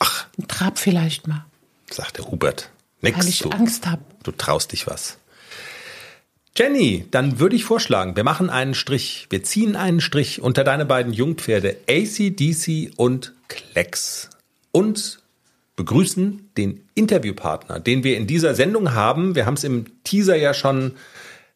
[0.00, 0.26] Ach.
[0.36, 1.44] Ein Trab vielleicht mal.
[1.88, 2.70] Sagt der Hubert.
[3.00, 3.16] Nix.
[3.16, 4.02] Weil ich du, Angst habe.
[4.24, 5.19] Du traust dich was.
[6.60, 9.28] Jenny, dann würde ich vorschlagen, wir machen einen Strich.
[9.30, 14.28] Wir ziehen einen Strich unter deine beiden Jungpferde ACDC und Klecks.
[14.70, 15.22] Und
[15.76, 19.34] begrüßen den Interviewpartner, den wir in dieser Sendung haben.
[19.34, 20.92] Wir haben es im Teaser ja schon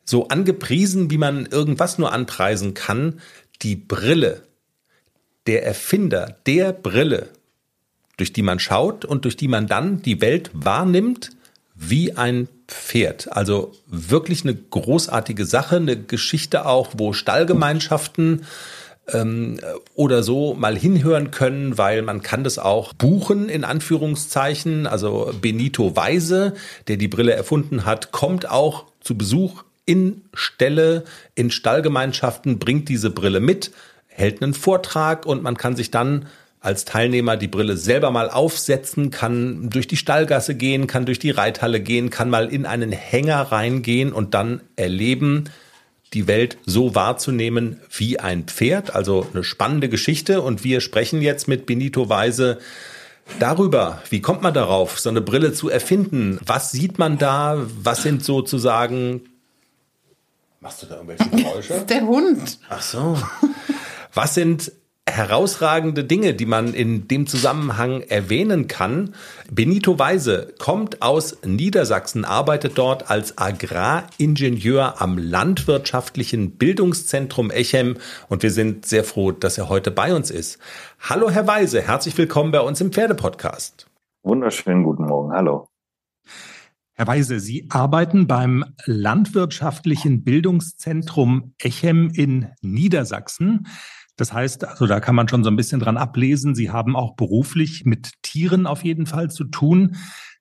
[0.07, 3.21] so angepriesen, wie man irgendwas nur anpreisen kann
[3.61, 4.45] die Brille,
[5.47, 7.29] der Erfinder der Brille,
[8.17, 11.34] durch die man schaut und durch die man dann die Welt wahrnimmt,
[11.75, 13.33] wie ein Pferd.
[13.33, 18.47] Also wirklich eine großartige Sache, eine Geschichte auch, wo Stallgemeinschaften
[19.13, 19.61] ähm,
[19.95, 24.87] oder so mal hinhören können, weil man kann das auch buchen in Anführungszeichen.
[24.87, 26.55] Also Benito Weise,
[26.89, 33.11] der die Brille erfunden hat, kommt auch zu Besuch in Ställe, in Stallgemeinschaften, bringt diese
[33.11, 33.73] Brille mit,
[34.07, 36.27] hält einen Vortrag und man kann sich dann
[36.65, 41.31] als Teilnehmer die Brille selber mal aufsetzen, kann durch die Stallgasse gehen, kann durch die
[41.31, 45.51] Reithalle gehen, kann mal in einen Hänger reingehen und dann erleben,
[46.15, 48.95] die Welt so wahrzunehmen wie ein Pferd.
[48.95, 50.41] Also eine spannende Geschichte.
[50.41, 52.59] Und wir sprechen jetzt mit Benito Weise
[53.39, 54.03] darüber.
[54.09, 56.39] Wie kommt man darauf, so eine Brille zu erfinden?
[56.47, 57.67] Was sieht man da?
[57.83, 59.23] Was sind sozusagen
[60.61, 61.69] Machst du da irgendwelche Geräusche?
[61.69, 62.59] Das ist der Hund.
[62.71, 63.19] Ach so.
[64.15, 64.73] Was sind
[65.09, 69.15] herausragende Dinge, die man in dem Zusammenhang erwähnen kann.
[69.51, 78.51] Benito Weise kommt aus Niedersachsen, arbeitet dort als Agraringenieur am Landwirtschaftlichen Bildungszentrum Echem und wir
[78.51, 80.59] sind sehr froh, dass er heute bei uns ist.
[80.99, 83.87] Hallo Herr Weise, herzlich willkommen bei uns im Pferdepodcast.
[84.23, 85.69] Wunderschönen guten Morgen, hallo.
[86.97, 93.67] Herr Weise, Sie arbeiten beim Landwirtschaftlichen Bildungszentrum Echem in Niedersachsen.
[94.17, 96.55] Das heißt, also da kann man schon so ein bisschen dran ablesen.
[96.55, 99.97] Sie haben auch beruflich mit Tieren auf jeden Fall zu tun.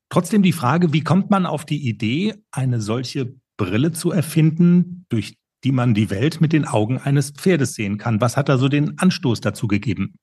[0.09, 5.37] Trotzdem die Frage, wie kommt man auf die Idee, eine solche Brille zu erfinden, durch
[5.63, 8.21] die man die Welt mit den Augen eines Pferdes sehen kann?
[8.21, 10.15] Was hat da so den Anstoß dazu gegeben?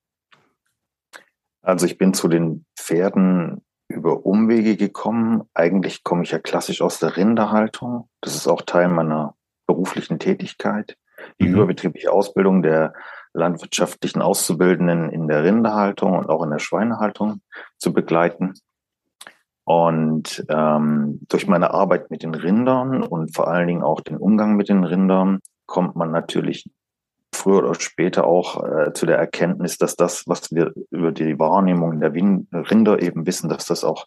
[1.62, 5.42] Also ich bin zu den Pferden über Umwege gekommen.
[5.54, 8.08] Eigentlich komme ich ja klassisch aus der Rinderhaltung.
[8.20, 9.34] Das ist auch Teil meiner
[9.66, 10.96] beruflichen Tätigkeit.
[11.40, 11.54] Die mhm.
[11.54, 12.94] überbetriebliche Ausbildung der
[13.32, 17.40] landwirtschaftlichen Auszubildenden in der Rinderhaltung und auch in der Schweinehaltung
[17.78, 18.54] zu begleiten.
[19.64, 24.56] Und ähm, durch meine Arbeit mit den Rindern und vor allen Dingen auch den Umgang
[24.56, 26.68] mit den Rindern kommt man natürlich
[27.32, 32.00] früher oder später auch äh, zu der Erkenntnis, dass das, was wir über die Wahrnehmung
[32.00, 34.06] der Rinder eben wissen, dass das auch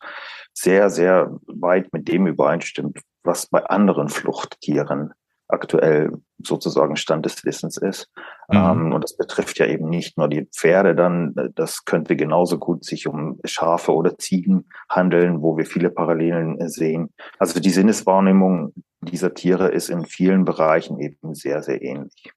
[0.54, 5.14] sehr, sehr weit mit dem übereinstimmt, was bei anderen Fluchttieren
[5.54, 8.12] aktuell sozusagen Stand des Wissens ist.
[8.50, 8.58] Mhm.
[8.58, 12.84] Ähm, und das betrifft ja eben nicht nur die Pferde dann, das könnte genauso gut
[12.84, 17.14] sich um Schafe oder Ziegen handeln, wo wir viele Parallelen sehen.
[17.40, 22.34] Also die Sinneswahrnehmung dieser Tiere ist in vielen Bereichen eben sehr, sehr ähnlich.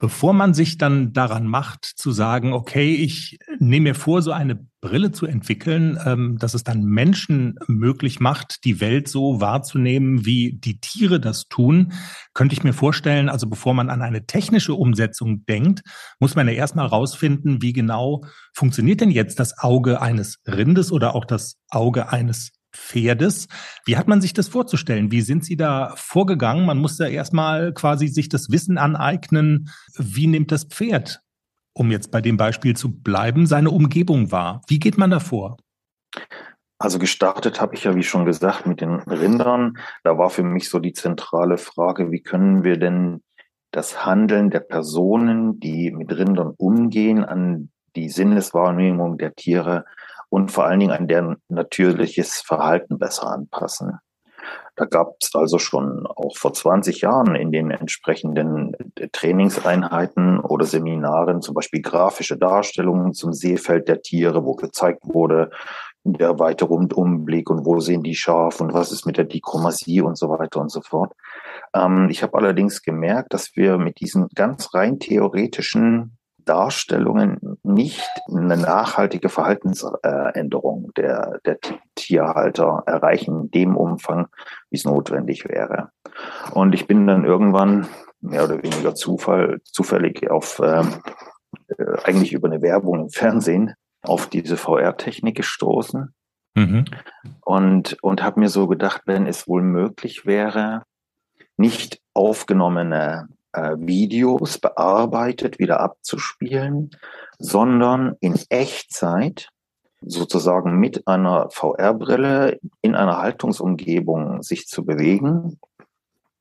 [0.00, 4.64] Bevor man sich dann daran macht, zu sagen, okay, ich nehme mir vor, so eine
[4.80, 10.52] Brille zu entwickeln, ähm, dass es dann Menschen möglich macht, die Welt so wahrzunehmen, wie
[10.52, 11.92] die Tiere das tun,
[12.32, 15.80] könnte ich mir vorstellen, also bevor man an eine technische Umsetzung denkt,
[16.20, 18.22] muss man ja erstmal rausfinden, wie genau
[18.54, 23.48] funktioniert denn jetzt das Auge eines Rindes oder auch das Auge eines Pferdes.
[23.84, 25.10] Wie hat man sich das vorzustellen?
[25.10, 26.64] Wie sind Sie da vorgegangen?
[26.64, 29.70] Man muss ja erstmal quasi sich das Wissen aneignen.
[29.96, 31.20] Wie nimmt das Pferd,
[31.74, 34.62] um jetzt bei dem Beispiel zu bleiben, seine Umgebung wahr?
[34.68, 35.58] Wie geht man da vor?
[36.78, 39.78] Also gestartet habe ich ja, wie schon gesagt, mit den Rindern.
[40.04, 43.20] Da war für mich so die zentrale Frage, wie können wir denn
[43.72, 49.84] das Handeln der Personen, die mit Rindern umgehen, an die Sinneswahrnehmung der Tiere
[50.30, 53.98] und vor allen Dingen an deren natürliches Verhalten besser anpassen.
[54.76, 58.76] Da gab es also schon auch vor 20 Jahren in den entsprechenden
[59.12, 65.50] Trainingseinheiten oder Seminaren zum Beispiel grafische Darstellungen zum Seefeld der Tiere, wo gezeigt wurde,
[66.04, 70.16] der weite Rundumblick und wo sehen die scharf und was ist mit der Dichromasie und
[70.16, 71.12] so weiter und so fort.
[71.74, 76.17] Ähm, ich habe allerdings gemerkt, dass wir mit diesen ganz rein theoretischen
[76.48, 81.58] Darstellungen nicht eine nachhaltige Verhaltensänderung der, der
[81.94, 84.28] Tierhalter erreichen, in dem Umfang,
[84.70, 85.90] wie es notwendig wäre.
[86.52, 87.86] Und ich bin dann irgendwann
[88.20, 90.82] mehr oder weniger Zufall, zufällig auf äh,
[92.04, 96.14] eigentlich über eine Werbung im Fernsehen auf diese VR-Technik gestoßen
[96.54, 96.84] mhm.
[97.42, 100.82] und, und habe mir so gedacht, wenn es wohl möglich wäre,
[101.56, 106.90] nicht aufgenommene äh, Videos bearbeitet wieder abzuspielen,
[107.38, 109.48] sondern in Echtzeit
[110.00, 115.58] sozusagen mit einer VR-Brille in einer Haltungsumgebung sich zu bewegen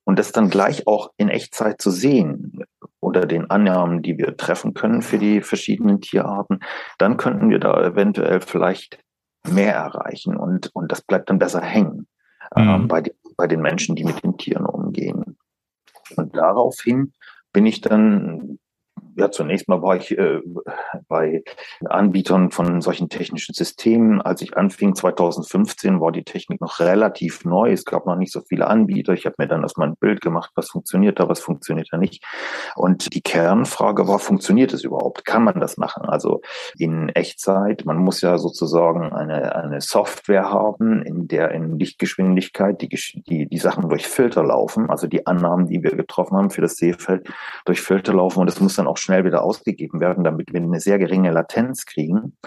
[0.03, 2.63] und das dann gleich auch in Echtzeit zu sehen
[2.99, 6.60] unter den Annahmen, die wir treffen können für die verschiedenen Tierarten,
[6.97, 8.99] dann könnten wir da eventuell vielleicht
[9.47, 12.08] mehr erreichen und, und das bleibt dann besser hängen
[12.56, 12.69] mhm.
[12.69, 15.26] ähm, bei, die, bei den Menschen, die mit den Tieren umgehen.
[16.15, 17.13] Und daraufhin
[17.54, 18.60] bin ich dann
[19.17, 20.41] ja, zunächst mal war ich äh,
[21.08, 21.43] bei
[21.86, 24.21] Anbietern von solchen technischen Systemen.
[24.21, 27.71] Als ich anfing 2015, war die Technik noch relativ neu.
[27.71, 29.13] Es gab noch nicht so viele Anbieter.
[29.13, 32.23] Ich habe mir dann erstmal ein Bild gemacht, was funktioniert da, was funktioniert da nicht.
[32.75, 35.25] Und die Kernfrage war, funktioniert es überhaupt?
[35.25, 36.06] Kann man das machen?
[36.06, 36.41] Also
[36.77, 37.86] in Echtzeit.
[37.86, 42.89] Man muss ja sozusagen eine, eine Software haben, in der in Lichtgeschwindigkeit die,
[43.27, 46.75] die, die Sachen durch Filter laufen, also die Annahmen, die wir getroffen haben für das
[46.75, 47.27] Seefeld,
[47.65, 48.41] durch Filter laufen.
[48.41, 51.86] Und das muss dann auch schnell wieder ausgegeben werden, damit wir eine sehr geringe Latenz
[51.86, 52.38] kriegen,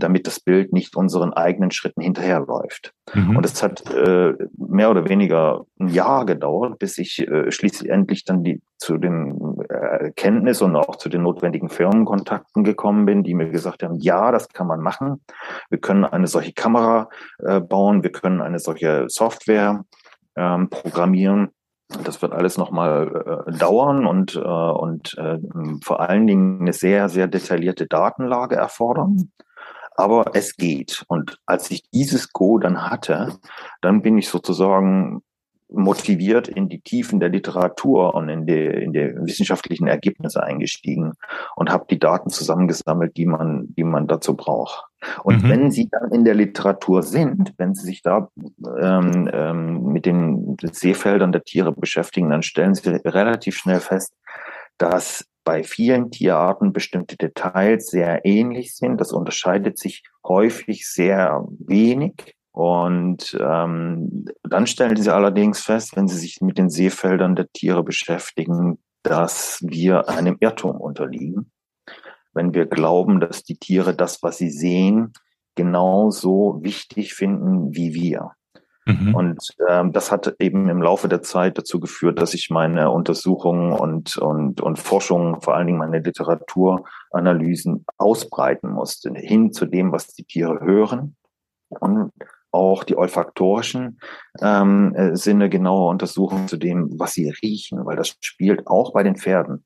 [0.00, 2.92] damit das Bild nicht unseren eigenen Schritten hinterherläuft.
[3.14, 3.36] Mhm.
[3.36, 8.24] Und es hat äh, mehr oder weniger ein Jahr gedauert, bis ich äh, schließlich endlich
[8.24, 13.34] dann die zu den äh, Kenntnis und auch zu den notwendigen Firmenkontakten gekommen bin, die
[13.34, 15.20] mir gesagt haben, ja, das kann man machen.
[15.70, 19.84] Wir können eine solche Kamera äh, bauen, wir können eine solche Software
[20.36, 21.50] ähm, programmieren
[21.88, 25.38] das wird alles nochmal äh, dauern und, äh, und äh,
[25.82, 29.32] vor allen Dingen eine sehr, sehr detaillierte Datenlage erfordern.
[29.96, 31.04] Aber es geht.
[31.08, 33.38] Und als ich dieses Go dann hatte,
[33.80, 35.22] dann bin ich sozusagen
[35.70, 41.12] motiviert in die Tiefen der Literatur und in die, in die wissenschaftlichen Ergebnisse eingestiegen
[41.56, 44.84] und habe die Daten zusammengesammelt, die man, die man dazu braucht.
[45.22, 45.48] Und mhm.
[45.48, 48.30] wenn Sie dann in der Literatur sind, wenn Sie sich da
[48.80, 54.14] ähm, ähm, mit den Seefeldern der Tiere beschäftigen, dann stellen Sie relativ schnell fest,
[54.78, 59.00] dass bei vielen Tierarten bestimmte Details sehr ähnlich sind.
[59.00, 62.37] Das unterscheidet sich häufig sehr wenig.
[62.58, 67.84] Und ähm, dann stellen Sie allerdings fest, wenn Sie sich mit den Seefeldern der Tiere
[67.84, 71.52] beschäftigen, dass wir einem Irrtum unterliegen
[72.38, 75.12] wenn wir glauben, dass die Tiere das, was sie sehen,
[75.56, 78.30] genauso wichtig finden wie wir.
[78.86, 79.14] Mhm.
[79.14, 83.72] Und ähm, das hat eben im Laufe der Zeit dazu geführt, dass ich meine Untersuchungen
[83.72, 90.06] und, und, und Forschungen, vor allen Dingen meine Literaturanalysen ausbreiten musste, hin zu dem, was
[90.14, 91.16] die Tiere hören
[91.68, 92.12] und
[92.50, 94.00] auch die olfaktorischen
[94.40, 99.02] ähm, äh, Sinne genauer untersuchen zu dem, was sie riechen, weil das spielt auch bei
[99.02, 99.64] den Pferden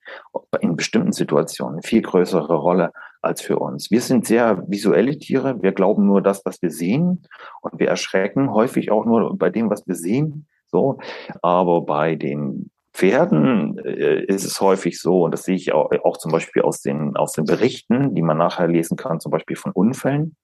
[0.60, 3.90] in bestimmten Situationen eine viel größere Rolle als für uns.
[3.90, 5.62] Wir sind sehr visuelle Tiere.
[5.62, 7.22] Wir glauben nur das, was wir sehen
[7.60, 10.48] und wir erschrecken häufig auch nur bei dem, was wir sehen.
[10.66, 10.98] So,
[11.42, 16.16] aber bei den Pferden äh, ist es häufig so, und das sehe ich auch, auch
[16.18, 19.72] zum Beispiel aus den, aus den Berichten, die man nachher lesen kann, zum Beispiel von
[19.72, 20.36] Unfällen,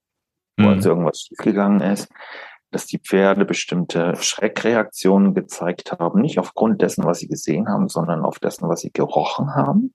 [0.59, 0.69] wo mhm.
[0.69, 2.09] also irgendwas schiefgegangen ist,
[2.71, 8.25] dass die Pferde bestimmte Schreckreaktionen gezeigt haben, nicht aufgrund dessen, was sie gesehen haben, sondern
[8.25, 9.95] auf dessen, was sie gerochen haben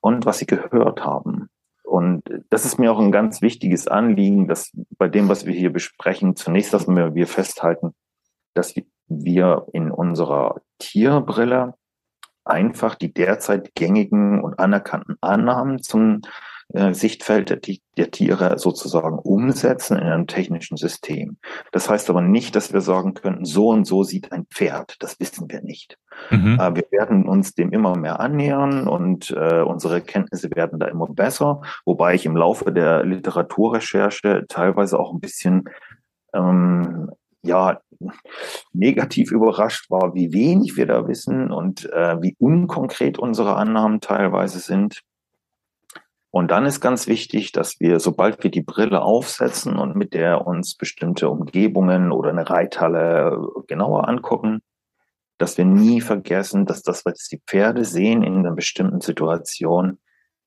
[0.00, 1.50] und was sie gehört haben.
[1.82, 5.72] Und das ist mir auch ein ganz wichtiges Anliegen, dass bei dem, was wir hier
[5.72, 7.94] besprechen, zunächst erstmal wir festhalten,
[8.54, 8.74] dass
[9.08, 11.74] wir in unserer Tierbrille
[12.44, 16.22] einfach die derzeit gängigen und anerkannten Annahmen zum
[16.72, 17.60] äh, Sichtfeld der,
[17.96, 21.38] der, Tiere sozusagen umsetzen in einem technischen System.
[21.72, 24.96] Das heißt aber nicht, dass wir sagen könnten, so und so sieht ein Pferd.
[25.00, 25.96] Das wissen wir nicht.
[26.30, 26.58] Mhm.
[26.60, 31.06] Äh, wir werden uns dem immer mehr annähern und äh, unsere Kenntnisse werden da immer
[31.06, 35.64] besser, wobei ich im Laufe der Literaturrecherche teilweise auch ein bisschen
[36.34, 37.10] ähm,
[37.42, 37.80] ja
[38.72, 44.58] negativ überrascht war, wie wenig wir da wissen und äh, wie unkonkret unsere Annahmen teilweise
[44.58, 45.02] sind.
[46.30, 50.46] Und dann ist ganz wichtig, dass wir, sobald wir die Brille aufsetzen und mit der
[50.46, 54.60] uns bestimmte Umgebungen oder eine Reithalle genauer angucken,
[55.38, 59.98] dass wir nie vergessen, dass das, was die Pferde sehen in einer bestimmten Situation,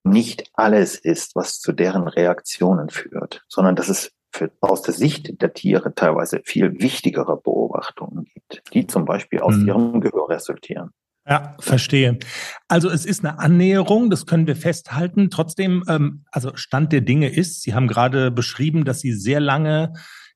[0.03, 5.41] nicht alles ist, was zu deren Reaktionen führt, sondern dass es für, aus der Sicht
[5.41, 9.67] der Tiere teilweise viel wichtigere Beobachtungen gibt, die zum Beispiel aus mhm.
[9.67, 10.91] ihrem Gehör resultieren.
[11.29, 12.17] Ja, verstehe.
[12.67, 15.29] Also es ist eine Annäherung, das können wir festhalten.
[15.29, 19.93] Trotzdem, ähm, also Stand der Dinge ist, Sie haben gerade beschrieben, dass Sie sehr lange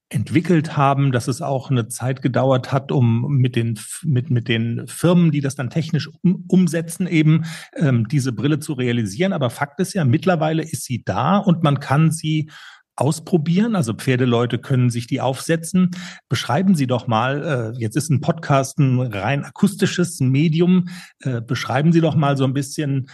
[0.09, 4.85] entwickelt haben, dass es auch eine Zeit gedauert hat, um mit den, mit, mit den
[4.85, 9.33] Firmen, die das dann technisch um, umsetzen, eben ähm, diese Brille zu realisieren.
[9.33, 12.51] Aber Fakt ist ja, mittlerweile ist sie da und man kann sie
[12.95, 13.75] ausprobieren?
[13.75, 15.91] Also Pferdeleute können sich die aufsetzen.
[16.29, 20.89] Beschreiben Sie doch mal, äh, jetzt ist ein Podcast ein rein akustisches Medium.
[21.19, 23.09] Äh, beschreiben Sie doch mal so ein bisschen,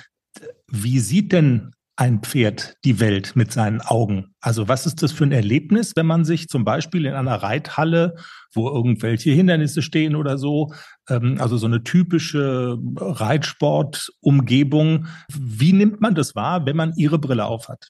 [0.67, 4.33] wie sieht denn ein Pferd die Welt mit seinen Augen?
[4.39, 8.15] Also was ist das für ein Erlebnis, wenn man sich zum Beispiel in einer Reithalle,
[8.53, 10.71] wo irgendwelche Hindernisse stehen oder so,
[11.09, 15.07] ähm, also so eine typische Reitsportumgebung,
[15.37, 17.89] wie nimmt man das wahr, wenn man ihre Brille aufhat?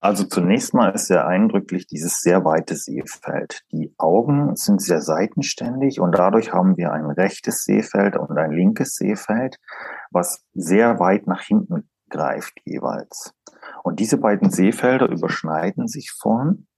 [0.00, 3.62] Also zunächst mal ist sehr eindrücklich dieses sehr weite Sehfeld.
[3.72, 8.94] Die Augen sind sehr seitenständig und dadurch haben wir ein rechtes Sehfeld und ein linkes
[8.94, 9.58] Sehfeld,
[10.10, 13.34] was sehr weit nach hinten greift jeweils.
[13.82, 16.68] Und diese beiden Sehfelder überschneiden sich vorn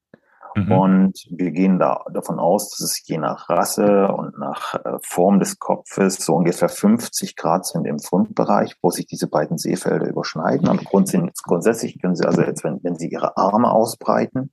[0.55, 0.73] Mhm.
[0.73, 5.39] Und wir gehen da davon aus, dass es je nach Rasse und nach äh, Form
[5.39, 10.69] des Kopfes so ungefähr 50 Grad sind im Fundbereich, wo sich diese beiden Seefelder überschneiden.
[10.69, 14.53] Und grundsätzlich können Sie also jetzt, wenn, wenn Sie Ihre Arme ausbreiten,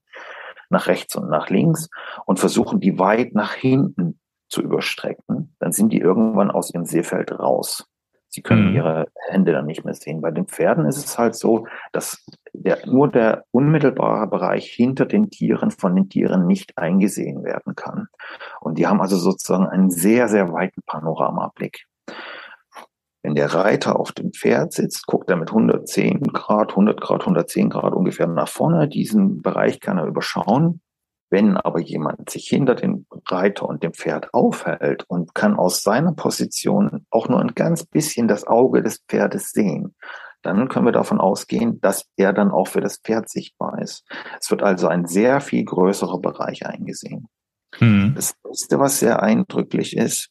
[0.69, 1.89] nach rechts und nach links
[2.25, 4.19] und versuchen, die weit nach hinten
[4.49, 7.85] zu überstrecken, dann sind die irgendwann aus ihrem Seefeld raus.
[8.29, 8.75] Sie können mhm.
[8.75, 10.21] ihre Hände dann nicht mehr sehen.
[10.21, 15.29] Bei den Pferden ist es halt so, dass der, nur der unmittelbare Bereich hinter den
[15.29, 18.07] Tieren von den Tieren nicht eingesehen werden kann.
[18.61, 21.85] Und die haben also sozusagen einen sehr, sehr weiten Panoramablick.
[23.23, 27.69] Wenn der Reiter auf dem Pferd sitzt, guckt er mit 110 Grad, 100 Grad, 110
[27.69, 28.87] Grad ungefähr nach vorne.
[28.87, 30.81] Diesen Bereich kann er überschauen.
[31.29, 36.13] Wenn aber jemand sich hinter dem Reiter und dem Pferd aufhält und kann aus seiner
[36.13, 39.95] Position auch nur ein ganz bisschen das Auge des Pferdes sehen,
[40.41, 44.05] dann können wir davon ausgehen, dass er dann auch für das Pferd sichtbar ist.
[44.39, 47.27] Es wird also ein sehr viel größerer Bereich eingesehen.
[47.79, 48.13] Mhm.
[48.15, 50.29] Das nächste, was sehr eindrücklich ist,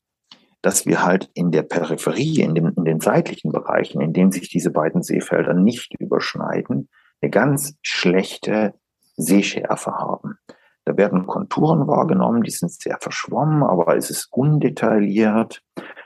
[0.63, 4.49] dass wir halt in der Peripherie, in, dem, in den seitlichen Bereichen, in denen sich
[4.49, 6.89] diese beiden Seefelder nicht überschneiden,
[7.21, 8.75] eine ganz schlechte
[9.17, 10.39] Sehschärfe haben.
[10.87, 15.61] Da werden Konturen wahrgenommen, die sind sehr verschwommen, aber es ist undetailliert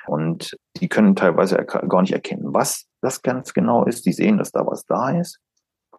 [0.07, 4.07] und die können teilweise gar nicht erkennen, was das ganz genau ist.
[4.07, 5.39] Die sehen, dass da was da ist.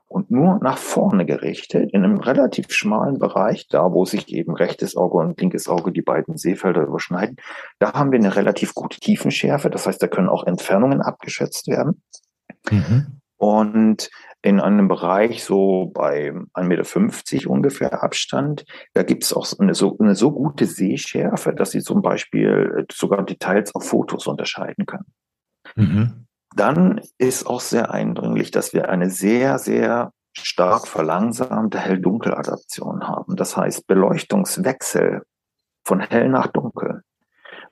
[0.08, 4.98] Und nur nach vorne gerichtet, in einem relativ schmalen Bereich, da wo sich eben rechtes
[4.98, 7.38] Auge und linkes Auge die beiden Seefelder überschneiden,
[7.80, 9.70] da haben wir eine relativ gute Tiefenschärfe.
[9.70, 12.02] Das heißt, da können auch Entfernungen abgeschätzt werden.
[12.70, 13.20] Mhm.
[13.42, 14.12] Und
[14.44, 16.64] in einem Bereich so bei 1,50
[17.36, 18.66] Meter ungefähr Abstand.
[18.94, 23.24] Da gibt es auch eine so, eine so gute Sehschärfe, dass Sie zum Beispiel sogar
[23.24, 25.12] Details auf Fotos unterscheiden können.
[25.76, 26.28] Mhm.
[26.56, 33.36] Dann ist auch sehr eindringlich, dass wir eine sehr, sehr stark verlangsamte Hell-Dunkel-Adaption haben.
[33.36, 35.24] Das heißt Beleuchtungswechsel
[35.84, 37.02] von hell nach dunkel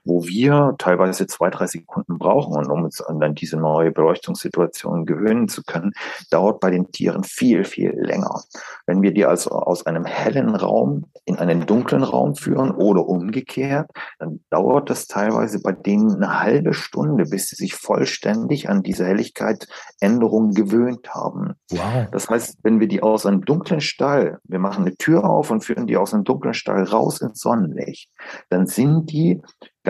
[0.03, 5.47] wo wir teilweise zwei, drei Sekunden brauchen, und um uns an diese neue Beleuchtungssituation gewöhnen
[5.47, 5.91] zu können,
[6.29, 8.41] dauert bei den Tieren viel, viel länger.
[8.85, 13.91] Wenn wir die also aus einem hellen Raum in einen dunklen Raum führen oder umgekehrt,
[14.17, 19.05] dann dauert das teilweise bei denen eine halbe Stunde, bis sie sich vollständig an diese
[19.05, 21.53] Helligkeitsänderung gewöhnt haben.
[21.71, 22.07] Wow.
[22.11, 25.63] Das heißt, wenn wir die aus einem dunklen Stall, wir machen eine Tür auf und
[25.63, 28.09] führen die aus einem dunklen Stall raus ins Sonnenlicht,
[28.49, 29.41] dann sind die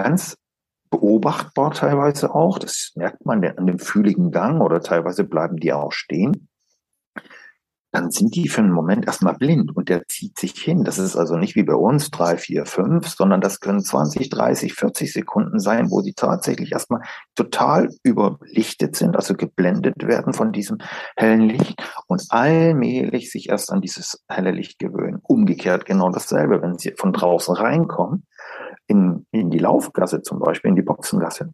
[0.04, 0.38] ganz
[0.90, 2.60] beobachtbar teilweise auch.
[2.60, 6.49] Das merkt man an dem fühligen Gang oder teilweise bleiben die auch stehen.
[7.92, 10.84] Dann sind die für einen Moment erstmal blind und der zieht sich hin.
[10.84, 14.74] Das ist also nicht wie bei uns drei, vier, fünf, sondern das können 20, 30,
[14.74, 17.02] 40 Sekunden sein, wo sie tatsächlich erstmal
[17.36, 20.78] total überlichtet sind, also geblendet werden von diesem
[21.16, 25.20] hellen Licht und allmählich sich erst an dieses helle Licht gewöhnen.
[25.24, 28.26] Umgekehrt genau dasselbe, wenn sie von draußen reinkommen,
[28.88, 31.54] in, in die Laufgasse zum Beispiel, in die Boxengasse,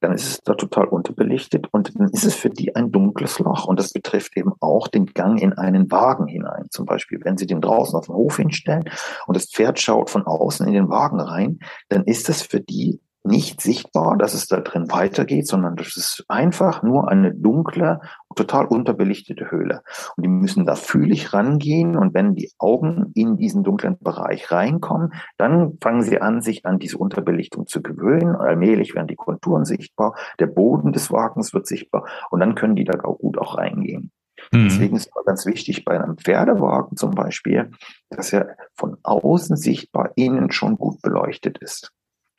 [0.00, 3.66] dann ist es da total unterbelichtet und dann ist es für die ein dunkles Loch.
[3.66, 6.66] Und das betrifft eben auch den Gang in einen Wagen hinein.
[6.70, 8.84] Zum Beispiel, wenn Sie den draußen auf den Hof hinstellen
[9.26, 13.00] und das Pferd schaut von außen in den Wagen rein, dann ist das für die
[13.26, 18.00] nicht sichtbar, dass es da drin weitergeht, sondern das ist einfach nur eine dunkle,
[18.34, 19.82] total unterbelichtete Höhle.
[20.16, 25.12] Und die müssen da fühlig rangehen und wenn die Augen in diesen dunklen Bereich reinkommen,
[25.36, 28.36] dann fangen sie an, sich an diese Unterbelichtung zu gewöhnen.
[28.36, 32.84] Allmählich werden die Konturen sichtbar, der Boden des Wagens wird sichtbar und dann können die
[32.84, 34.12] da auch gut auch reingehen.
[34.52, 34.64] Mhm.
[34.64, 37.70] Deswegen ist es ganz wichtig bei einem Pferdewagen zum Beispiel,
[38.10, 41.95] dass er von außen sichtbar innen schon gut beleuchtet ist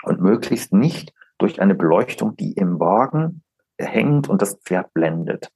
[0.08, 3.44] und möglichst nicht durch eine Beleuchtung, die im Wagen
[3.78, 5.50] hängt und das Pferd blendet.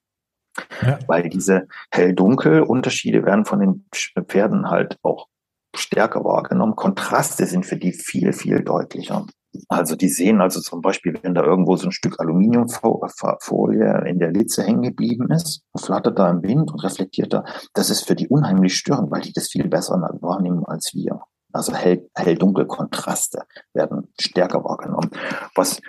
[0.82, 1.00] Ja.
[1.08, 3.86] Weil diese Hell-Dunkel-Unterschiede werden von den
[4.28, 5.28] Pferden halt auch
[5.76, 6.76] stärker wahrgenommen.
[6.76, 9.26] Kontraste sind für die viel, viel deutlicher.
[9.68, 14.32] Also die sehen also zum Beispiel, wenn da irgendwo so ein Stück Aluminiumfolie in der
[14.32, 17.44] Litze hängen geblieben ist, flattert da im Wind und reflektiert da,
[17.74, 21.22] das ist für die unheimlich störend, weil die das viel besser wahrnehmen als wir.
[21.54, 23.44] Also hell, hell-dunkel Kontraste
[23.74, 25.12] werden stärker wahrgenommen.
[25.56, 25.82] Was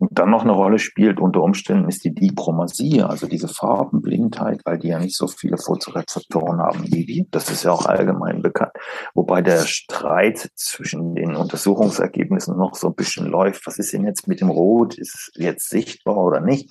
[0.00, 4.88] dann noch eine Rolle spielt unter Umständen ist die Dichromasie, also diese Farbenblindheit, weil die
[4.88, 7.24] ja nicht so viele Photorezeptoren haben wie wir.
[7.30, 8.72] Das ist ja auch allgemein bekannt.
[9.14, 13.66] Wobei der Streit zwischen den Untersuchungsergebnissen noch so ein bisschen läuft.
[13.66, 14.96] Was ist denn jetzt mit dem Rot?
[14.96, 16.70] Ist es jetzt sichtbar oder nicht?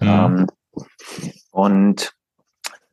[0.00, 0.08] Mhm.
[0.08, 0.46] Ähm,
[1.52, 2.12] und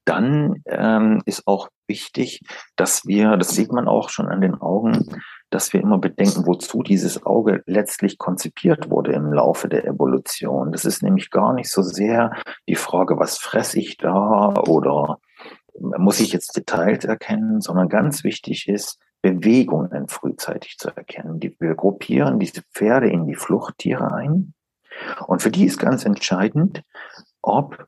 [0.05, 2.39] dann ähm, ist auch wichtig,
[2.77, 5.05] dass wir, das sieht man auch schon an den Augen,
[5.49, 10.71] dass wir immer bedenken, wozu dieses Auge letztlich konzipiert wurde im Laufe der Evolution.
[10.71, 12.31] Das ist nämlich gar nicht so sehr
[12.69, 15.19] die Frage, was fresse ich da oder
[15.75, 21.39] muss ich jetzt Details erkennen, sondern ganz wichtig ist, Bewegungen frühzeitig zu erkennen.
[21.41, 24.53] wir gruppieren diese Pferde in die Fluchttiere ein.
[25.27, 26.81] Und für die ist ganz entscheidend,
[27.41, 27.87] ob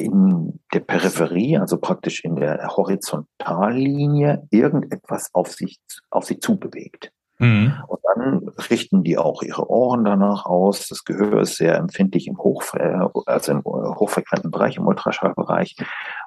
[0.00, 5.78] in der Peripherie, also praktisch in der Horizontallinie, irgendetwas auf sich,
[6.10, 7.12] auf sich zubewegt.
[7.40, 7.72] Mhm.
[7.88, 10.88] Und dann richten die auch ihre Ohren danach aus.
[10.88, 15.76] Das Gehör ist sehr empfindlich im, Hochfre also im hochfrequenten Bereich, im Ultraschallbereich,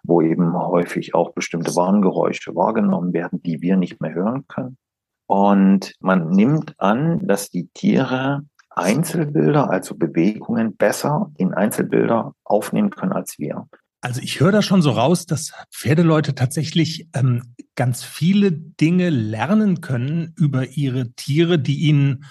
[0.04, 4.78] wo eben häufig auch bestimmte Warngeräusche wahrgenommen werden, die wir nicht mehr hören können.
[5.28, 8.42] Und man nimmt an, dass die Tiere
[8.76, 13.68] Einzelbilder, also Bewegungen, besser in Einzelbilder aufnehmen können als wir.
[14.02, 19.80] Also ich höre da schon so raus, dass Pferdeleute tatsächlich ähm, ganz viele Dinge lernen
[19.80, 22.26] können über ihre Tiere, die ihnen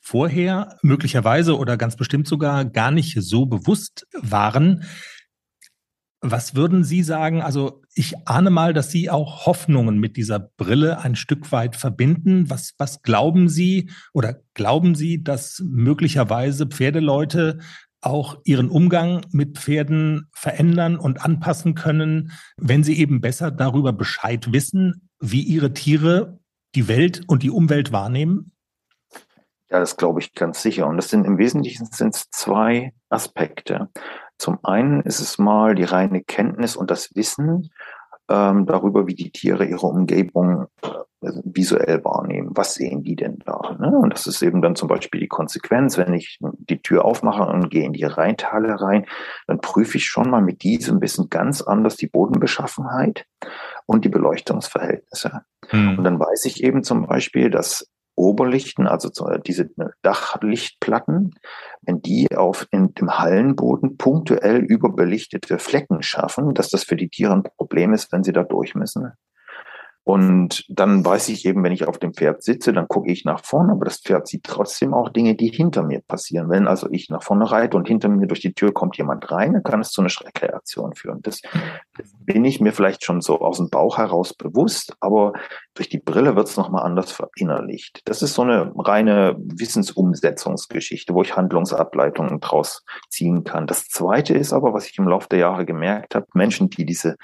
[0.00, 4.84] vorher möglicherweise oder ganz bestimmt sogar gar nicht so bewusst waren.
[6.26, 7.42] Was würden Sie sagen?
[7.42, 12.48] Also ich ahne mal, dass Sie auch Hoffnungen mit dieser Brille ein Stück weit verbinden.
[12.48, 17.58] Was, was glauben Sie oder glauben Sie, dass möglicherweise Pferdeleute
[18.00, 24.50] auch ihren Umgang mit Pferden verändern und anpassen können, wenn sie eben besser darüber Bescheid
[24.50, 26.38] wissen, wie ihre Tiere
[26.74, 28.52] die Welt und die Umwelt wahrnehmen?
[29.68, 30.86] Ja, das glaube ich ganz sicher.
[30.86, 33.90] Und das sind im Wesentlichen sind es zwei Aspekte.
[34.38, 37.70] Zum einen ist es mal die reine Kenntnis und das Wissen
[38.28, 42.50] ähm, darüber, wie die Tiere ihre Umgebung äh, visuell wahrnehmen.
[42.54, 43.76] Was sehen die denn da?
[43.78, 43.96] Ne?
[43.96, 47.70] Und das ist eben dann zum Beispiel die Konsequenz, wenn ich die Tür aufmache und
[47.70, 49.06] gehe in die Rheintaler rein,
[49.46, 53.26] dann prüfe ich schon mal mit diesem Wissen ganz anders die Bodenbeschaffenheit
[53.86, 55.42] und die Beleuchtungsverhältnisse.
[55.72, 55.98] Mhm.
[55.98, 57.86] Und dann weiß ich eben zum Beispiel, dass
[58.16, 59.10] Oberlichten, also
[59.44, 59.70] diese
[60.02, 61.34] Dachlichtplatten,
[61.82, 67.32] wenn die auf in, dem Hallenboden punktuell überbelichtete Flecken schaffen, dass das für die Tiere
[67.32, 69.12] ein Problem ist, wenn sie da durch müssen.
[70.04, 73.42] Und dann weiß ich eben, wenn ich auf dem Pferd sitze, dann gucke ich nach
[73.42, 76.50] vorne, aber das Pferd sieht trotzdem auch Dinge, die hinter mir passieren.
[76.50, 79.54] Wenn also ich nach vorne reite und hinter mir durch die Tür kommt jemand rein,
[79.54, 81.22] dann kann es zu einer Schreckreaktion führen.
[81.22, 81.40] Das,
[81.96, 85.32] das bin ich mir vielleicht schon so aus dem Bauch heraus bewusst, aber
[85.72, 88.02] durch die Brille wird es nochmal anders verinnerlicht.
[88.04, 93.66] Das ist so eine reine Wissensumsetzungsgeschichte, wo ich Handlungsableitungen draus ziehen kann.
[93.66, 97.16] Das zweite ist aber, was ich im Laufe der Jahre gemerkt habe, Menschen, die diese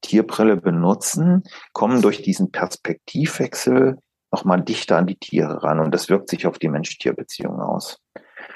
[0.00, 1.42] Tierbrille benutzen,
[1.72, 3.98] kommen durch diesen Perspektivwechsel
[4.32, 7.98] nochmal dichter an die Tiere ran und das wirkt sich auf die Mensch-Tier-Beziehung aus.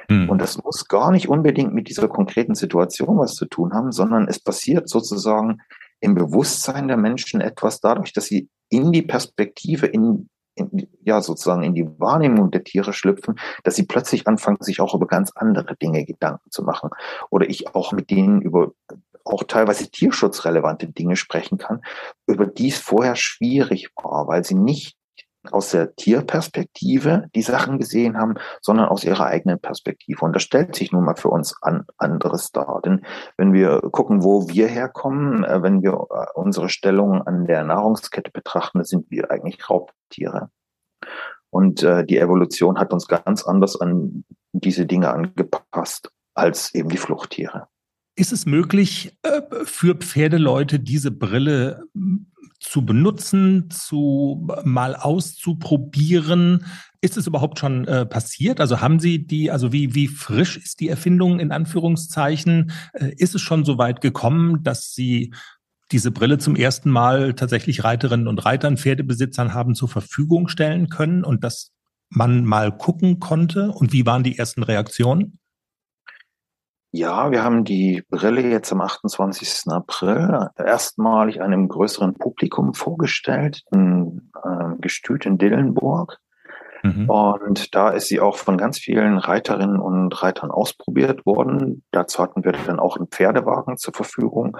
[0.08, 0.28] Mhm.
[0.30, 4.28] Und das muss gar nicht unbedingt mit dieser konkreten Situation was zu tun haben, sondern
[4.28, 5.60] es passiert sozusagen
[6.00, 11.62] im Bewusstsein der Menschen etwas dadurch, dass sie in die Perspektive, in, in, ja, sozusagen
[11.62, 15.76] in die Wahrnehmung der Tiere schlüpfen, dass sie plötzlich anfangen, sich auch über ganz andere
[15.76, 16.90] Dinge Gedanken zu machen.
[17.30, 18.72] Oder ich auch mit denen über
[19.24, 21.80] auch teilweise tierschutzrelevante Dinge sprechen kann,
[22.26, 24.96] über die es vorher schwierig war, weil sie nicht
[25.50, 30.24] aus der Tierperspektive die Sachen gesehen haben, sondern aus ihrer eigenen Perspektive.
[30.24, 32.80] Und das stellt sich nun mal für uns an anderes dar.
[32.84, 33.04] Denn
[33.36, 38.30] wenn wir gucken, wo wir herkommen, äh, wenn wir äh, unsere Stellung an der Nahrungskette
[38.30, 40.50] betrachten, sind wir eigentlich Raubtiere.
[41.50, 46.96] Und äh, die Evolution hat uns ganz anders an diese Dinge angepasst als eben die
[46.96, 47.68] Fluchttiere.
[48.16, 49.18] Ist es möglich,
[49.64, 51.82] für Pferdeleute diese Brille
[52.64, 56.64] zu benutzen, zu mal auszuprobieren.
[57.00, 58.60] Ist es überhaupt schon äh, passiert?
[58.60, 62.72] Also haben Sie die, also wie, wie frisch ist die Erfindung in Anführungszeichen?
[62.94, 65.34] Äh, ist es schon so weit gekommen, dass Sie
[65.92, 71.22] diese Brille zum ersten Mal tatsächlich Reiterinnen und Reitern, Pferdebesitzern haben zur Verfügung stellen können
[71.22, 71.72] und dass
[72.08, 73.70] man mal gucken konnte?
[73.70, 75.38] Und wie waren die ersten Reaktionen?
[76.96, 79.72] Ja, wir haben die Brille jetzt am 28.
[79.72, 86.20] April erstmalig einem größeren Publikum vorgestellt, in äh, Gestüt in Dillenburg.
[86.84, 87.10] Mhm.
[87.10, 91.82] Und da ist sie auch von ganz vielen Reiterinnen und Reitern ausprobiert worden.
[91.90, 94.56] Dazu hatten wir dann auch einen Pferdewagen zur Verfügung,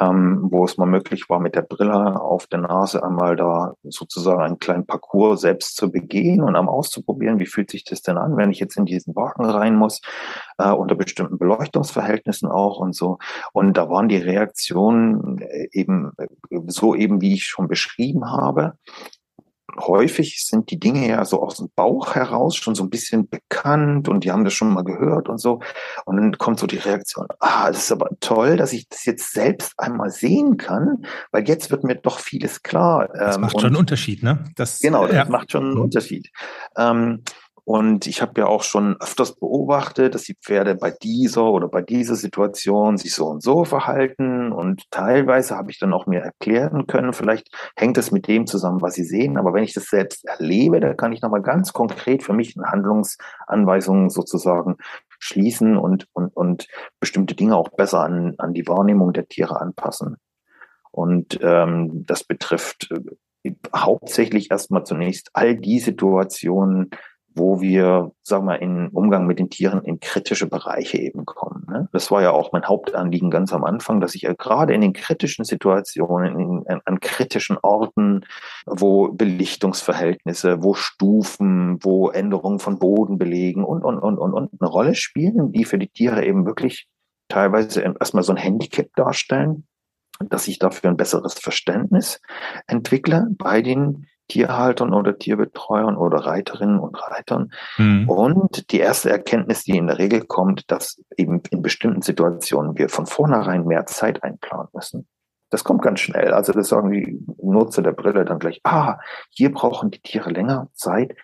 [0.00, 4.42] ähm, wo es mal möglich war, mit der Brille auf der Nase einmal da sozusagen
[4.42, 8.36] einen kleinen Parcours selbst zu begehen und einmal auszuprobieren, wie fühlt sich das denn an,
[8.36, 10.00] wenn ich jetzt in diesen Wagen rein muss,
[10.58, 13.18] äh, unter bestimmten Beleuchtungsverhältnissen auch und so.
[13.52, 16.26] Und da waren die Reaktionen äh, eben äh,
[16.66, 18.74] so eben, wie ich schon beschrieben habe
[19.78, 24.08] häufig sind die Dinge ja so aus dem Bauch heraus schon so ein bisschen bekannt
[24.08, 25.60] und die haben das schon mal gehört und so.
[26.04, 29.32] Und dann kommt so die Reaktion, ah, das ist aber toll, dass ich das jetzt
[29.32, 33.08] selbst einmal sehen kann, weil jetzt wird mir doch vieles klar.
[33.14, 34.44] Das macht ähm, schon einen Unterschied, ne?
[34.56, 35.24] Das, genau, das ja.
[35.26, 36.30] macht schon einen Unterschied.
[36.76, 37.22] Ähm,
[37.64, 41.80] und ich habe ja auch schon öfters beobachtet, dass die Pferde bei dieser oder bei
[41.80, 44.50] dieser Situation sich so und so verhalten.
[44.50, 48.82] Und teilweise habe ich dann auch mir erklären können, vielleicht hängt es mit dem zusammen,
[48.82, 49.36] was sie sehen.
[49.36, 52.66] Aber wenn ich das selbst erlebe, da kann ich nochmal ganz konkret für mich eine
[52.66, 54.76] Handlungsanweisung sozusagen
[55.20, 56.66] schließen und, und, und
[56.98, 60.16] bestimmte Dinge auch besser an, an die Wahrnehmung der Tiere anpassen.
[60.90, 66.90] Und ähm, das betrifft äh, hauptsächlich erstmal zunächst all die Situationen,
[67.34, 71.64] wo wir, sagen wir, in Umgang mit den Tieren in kritische Bereiche eben kommen.
[71.68, 71.88] Ne?
[71.92, 74.92] Das war ja auch mein Hauptanliegen ganz am Anfang, dass ich ja gerade in den
[74.92, 78.24] kritischen Situationen, in, in, an kritischen Orten,
[78.66, 84.94] wo Belichtungsverhältnisse, wo Stufen, wo Änderungen von Bodenbelegen und, und, und, und, und eine Rolle
[84.94, 86.88] spielen, die für die Tiere eben wirklich
[87.28, 89.66] teilweise erstmal so ein Handicap darstellen,
[90.28, 92.20] dass ich dafür ein besseres Verständnis
[92.66, 97.52] entwickle bei den Tierhaltern oder Tierbetreuern oder Reiterinnen und Reitern.
[97.76, 98.08] Mhm.
[98.08, 102.88] Und die erste Erkenntnis, die in der Regel kommt, dass eben in bestimmten Situationen wir
[102.88, 105.06] von vornherein mehr Zeit einplanen müssen.
[105.50, 106.32] Das kommt ganz schnell.
[106.32, 110.68] Also das sagen die Nutzer der Brille dann gleich, ah, hier brauchen die Tiere länger
[110.72, 111.14] Zeit,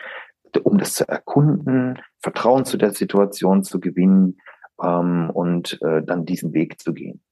[0.62, 4.36] um das zu erkunden, Vertrauen zu der Situation zu gewinnen
[4.82, 7.22] ähm, und äh, dann diesen Weg zu gehen.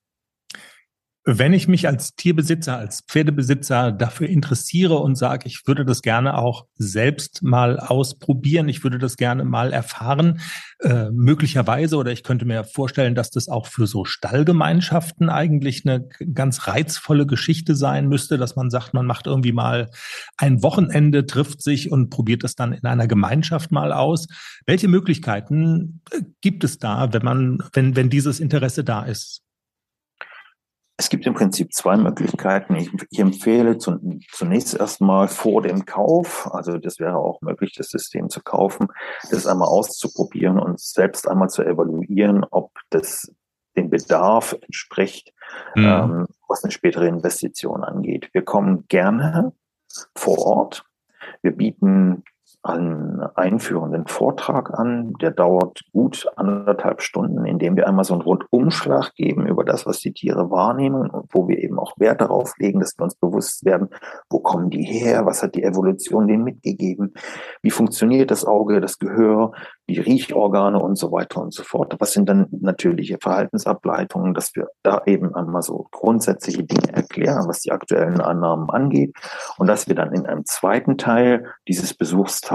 [1.29, 6.39] Wenn ich mich als Tierbesitzer, als Pferdebesitzer dafür interessiere und sage, ich würde das gerne
[6.39, 10.39] auch selbst mal ausprobieren, ich würde das gerne mal erfahren,
[10.79, 16.09] äh, möglicherweise, oder ich könnte mir vorstellen, dass das auch für so Stallgemeinschaften eigentlich eine
[16.33, 19.91] ganz reizvolle Geschichte sein müsste, dass man sagt, man macht irgendwie mal
[20.37, 24.29] ein Wochenende, trifft sich und probiert das dann in einer Gemeinschaft mal aus.
[24.65, 29.43] Welche Möglichkeiten äh, gibt es da, wenn man, wenn, wenn dieses Interesse da ist?
[30.99, 32.75] Es gibt im Prinzip zwei Möglichkeiten.
[32.77, 33.99] Ich, ich empfehle zu,
[34.33, 38.89] zunächst erstmal vor dem Kauf, also das wäre auch möglich, das System zu kaufen,
[39.31, 43.31] das einmal auszuprobieren und selbst einmal zu evaluieren, ob das
[43.77, 45.35] dem Bedarf entspricht,
[45.75, 45.85] mhm.
[45.85, 48.31] ähm, was eine spätere Investition angeht.
[48.33, 49.53] Wir kommen gerne
[50.15, 50.85] vor Ort.
[51.43, 52.25] Wir bieten
[52.67, 55.15] einen einführenden Vortrag an.
[55.21, 59.87] Der dauert gut anderthalb Stunden, in dem wir einmal so einen Rundumschlag geben über das,
[59.87, 63.15] was die Tiere wahrnehmen und wo wir eben auch Wert darauf legen, dass wir uns
[63.15, 63.89] bewusst werden,
[64.31, 67.15] wo kommen die her, was hat die Evolution denen mitgegeben,
[67.63, 69.53] wie funktioniert das Auge, das Gehör,
[69.89, 71.97] die Riechorgane und so weiter und so fort.
[71.99, 77.61] Was sind dann natürliche Verhaltensableitungen, dass wir da eben einmal so grundsätzliche Dinge erklären, was
[77.61, 79.15] die aktuellen Annahmen angeht
[79.59, 81.95] und dass wir dann in einem zweiten Teil dieses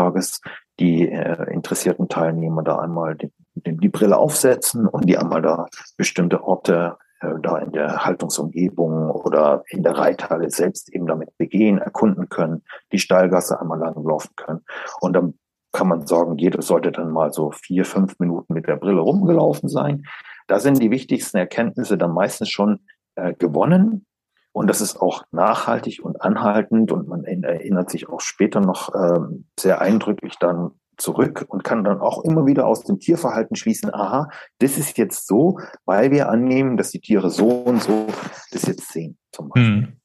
[0.02, 0.42] Besuchstages
[0.80, 6.44] die äh, interessierten Teilnehmer da einmal die, die, Brille aufsetzen und die einmal da bestimmte
[6.44, 12.30] Orte äh, da in der Haltungsumgebung oder in der Reithalle selbst eben damit begehen, erkunden
[12.30, 14.62] können, die Stallgasse einmal lang laufen können.
[15.02, 15.36] Und dann
[15.72, 19.70] kann man sagen, jeder sollte dann mal so vier, fünf Minuten mit der Brille rumgelaufen
[19.70, 20.04] sein.
[20.48, 22.80] Da sind die wichtigsten Erkenntnisse dann meistens schon
[23.16, 24.06] äh, gewonnen.
[24.54, 29.20] Und das ist auch nachhaltig und anhaltend und man erinnert sich auch später noch äh,
[29.58, 34.30] sehr eindrücklich dann zurück und kann dann auch immer wieder aus dem Tierverhalten schließen, aha,
[34.60, 38.08] das ist jetzt so, weil wir annehmen, dass die Tiere so und so
[38.52, 39.76] das jetzt sehen, zum Beispiel.
[39.78, 39.98] Mhm.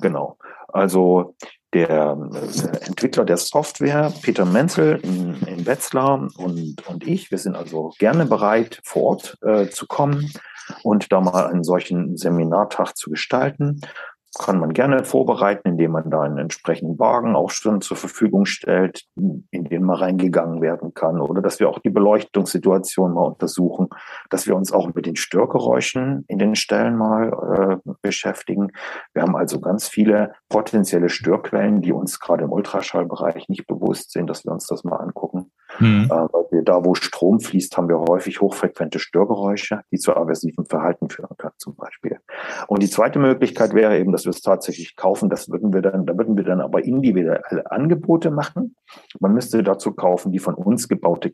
[0.00, 0.38] Genau.
[0.68, 1.36] Also
[1.72, 7.56] der äh, Entwickler der Software, Peter Menzel in, in Wetzlar und, und ich, wir sind
[7.56, 10.32] also gerne bereit, vor Ort äh, zu kommen
[10.82, 13.80] und da mal einen solchen Seminartag zu gestalten
[14.38, 19.04] kann man gerne vorbereiten, indem man da einen entsprechenden Wagen auch schon zur Verfügung stellt,
[19.16, 21.20] in den mal reingegangen werden kann.
[21.20, 23.88] Oder dass wir auch die Beleuchtungssituation mal untersuchen,
[24.28, 28.68] dass wir uns auch mit den Störgeräuschen in den Stellen mal äh, beschäftigen.
[29.14, 34.30] Wir haben also ganz viele potenzielle Störquellen, die uns gerade im Ultraschallbereich nicht bewusst sind,
[34.30, 35.50] dass wir uns das mal angucken.
[35.80, 36.04] Mhm.
[36.04, 41.08] Äh, weil da, wo Strom fließt, haben wir häufig hochfrequente Störgeräusche, die zu aversivem Verhalten
[41.08, 42.18] führen können, zum Beispiel.
[42.68, 45.30] Und die zweite Möglichkeit wäre eben, dass wir es tatsächlich kaufen.
[45.30, 48.76] Das würden wir dann, da würden wir dann aber individuelle Angebote machen.
[49.18, 51.30] Man müsste dazu kaufen die von uns gebaute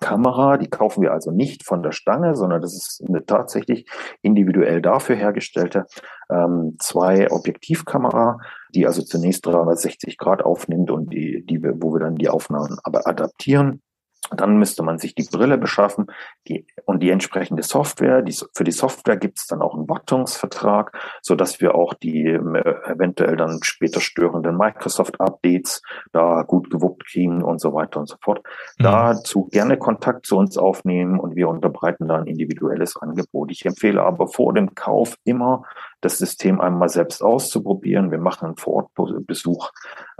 [0.00, 3.86] Kamera, die kaufen wir also nicht von der Stange, sondern das ist eine tatsächlich
[4.22, 5.86] individuell dafür hergestellte
[6.30, 8.38] ähm, zwei Objektivkamera,
[8.74, 12.78] die also zunächst 360 Grad aufnimmt und die, die wir, wo wir dann die Aufnahmen
[12.82, 13.82] aber adaptieren
[14.30, 16.06] dann müsste man sich die Brille beschaffen
[16.48, 18.22] die, und die entsprechende Software.
[18.22, 22.26] Die, für die Software gibt es dann auch einen Wartungsvertrag, so dass wir auch die
[22.26, 28.16] äh, eventuell dann später störenden Microsoft-Updates da gut gewuppt kriegen und so weiter und so
[28.20, 28.42] fort.
[28.78, 28.84] Mhm.
[28.84, 33.50] Dazu gerne Kontakt zu uns aufnehmen und wir unterbreiten da ein individuelles Angebot.
[33.50, 35.64] Ich empfehle aber vor dem Kauf immer
[36.00, 38.10] das System einmal selbst auszuprobieren.
[38.10, 39.70] Wir machen einen Vorortbesuch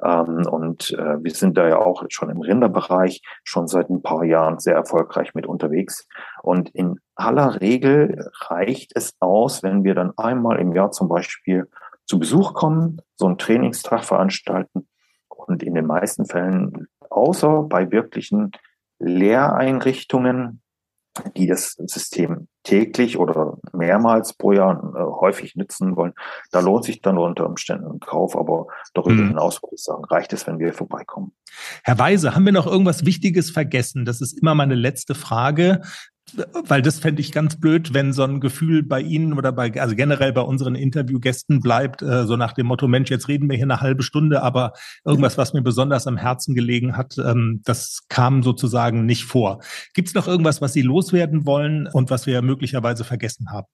[0.02, 4.24] ähm, und äh, wir sind da ja auch schon im Rinderbereich schon seit ein paar
[4.24, 6.06] Jahren sehr erfolgreich mit unterwegs.
[6.42, 11.68] Und in aller Regel reicht es aus, wenn wir dann einmal im Jahr zum Beispiel
[12.06, 14.88] zu Besuch kommen, so einen Trainingstag veranstalten
[15.28, 18.52] und in den meisten Fällen, außer bei wirklichen
[18.98, 20.62] Lehreinrichtungen,
[21.36, 26.14] die das System täglich oder mehrmals pro Jahr äh, häufig nutzen wollen,
[26.50, 28.36] da lohnt sich dann unter Umständen ein Kauf.
[28.36, 29.28] Aber darüber mhm.
[29.28, 31.32] hinaus würde ich sagen, reicht es, wenn wir vorbeikommen.
[31.84, 34.04] Herr Weise, haben wir noch irgendwas Wichtiges vergessen?
[34.04, 35.82] Das ist immer meine letzte Frage
[36.66, 39.94] weil das fände ich ganz blöd, wenn so ein Gefühl bei Ihnen oder bei, also
[39.94, 43.66] generell bei unseren Interviewgästen bleibt, äh, so nach dem Motto, Mensch, jetzt reden wir hier
[43.66, 44.72] eine halbe Stunde, aber
[45.04, 49.60] irgendwas, was mir besonders am Herzen gelegen hat, ähm, das kam sozusagen nicht vor.
[49.92, 53.68] Gibt es noch irgendwas, was Sie loswerden wollen und was wir möglicherweise vergessen haben?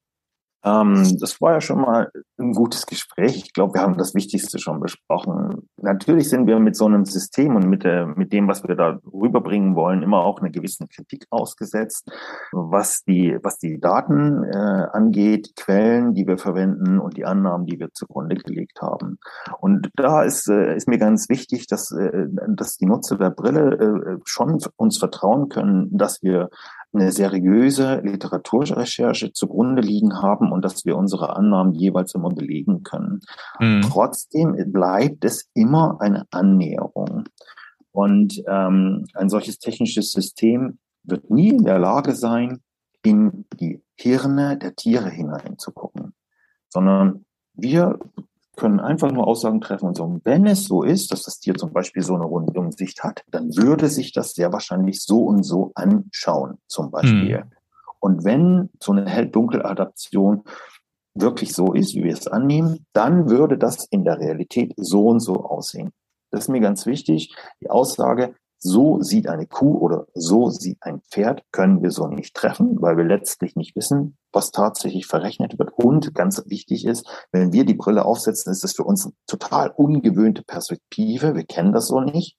[0.63, 3.37] Ähm, das war ja schon mal ein gutes Gespräch.
[3.37, 5.69] Ich glaube, wir haben das Wichtigste schon besprochen.
[5.77, 8.99] Natürlich sind wir mit so einem System und mit, der, mit dem, was wir da
[9.11, 12.11] rüberbringen wollen, immer auch eine gewisse Kritik ausgesetzt,
[12.53, 17.79] was die, was die Daten äh, angeht, Quellen, die wir verwenden und die Annahmen, die
[17.79, 19.19] wir zugrunde gelegt haben.
[19.61, 23.77] Und da ist, äh, ist mir ganz wichtig, dass, äh, dass die Nutzer der Brille
[23.77, 26.51] äh, schon uns vertrauen können, dass wir
[26.93, 33.21] eine seriöse Literaturrecherche zugrunde liegen haben und dass wir unsere Annahmen jeweils immer belegen können.
[33.61, 33.83] Mhm.
[33.83, 37.25] Trotzdem bleibt es immer eine Annäherung.
[37.93, 42.61] Und ähm, ein solches technisches System wird nie in der Lage sein,
[43.03, 46.15] in die Hirne der Tiere hineinzugucken,
[46.69, 47.25] sondern
[47.55, 47.99] wir
[48.57, 51.73] können einfach nur Aussagen treffen und sagen, wenn es so ist, dass das Tier zum
[51.73, 56.59] Beispiel so eine Rundumsicht hat, dann würde sich das sehr wahrscheinlich so und so anschauen,
[56.67, 57.39] zum Beispiel.
[57.39, 57.53] Mhm.
[58.01, 60.45] Und wenn so eine Hell-Dunkel-Adaption
[61.15, 65.21] wirklich so ist, wie wir es annehmen, dann würde das in der Realität so und
[65.21, 65.91] so aussehen.
[66.31, 67.35] Das ist mir ganz wichtig.
[67.61, 72.37] Die Aussage, so sieht eine Kuh oder so sieht ein Pferd, können wir so nicht
[72.37, 75.73] treffen, weil wir letztlich nicht wissen, was tatsächlich verrechnet wird.
[75.73, 79.71] Und ganz wichtig ist, wenn wir die Brille aufsetzen, ist das für uns eine total
[79.71, 81.35] ungewöhnte Perspektive.
[81.35, 82.37] Wir kennen das so nicht.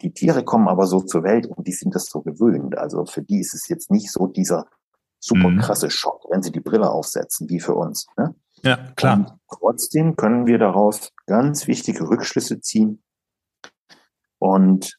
[0.00, 2.78] Die Tiere kommen aber so zur Welt und die sind das so gewöhnt.
[2.78, 4.66] Also für die ist es jetzt nicht so dieser
[5.18, 5.58] super mhm.
[5.58, 8.06] krasse Schock, wenn sie die Brille aufsetzen, wie für uns.
[8.16, 8.34] Ne?
[8.62, 9.16] Ja, klar.
[9.16, 13.02] Und trotzdem können wir daraus ganz wichtige Rückschlüsse ziehen.
[14.38, 14.98] Und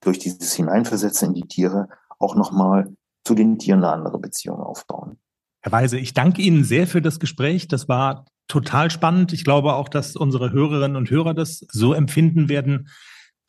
[0.00, 1.88] durch dieses Hineinversetzen in die Tiere
[2.18, 2.94] auch nochmal
[3.24, 5.18] zu den Tieren eine andere Beziehung aufbauen.
[5.60, 7.66] Herr Weise, ich danke Ihnen sehr für das Gespräch.
[7.66, 9.32] Das war total spannend.
[9.32, 12.88] Ich glaube auch, dass unsere Hörerinnen und Hörer das so empfinden werden.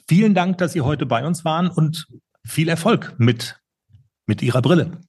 [0.07, 2.07] Vielen Dank, dass Sie heute bei uns waren und
[2.43, 3.61] viel Erfolg mit,
[4.25, 5.01] mit Ihrer Brille.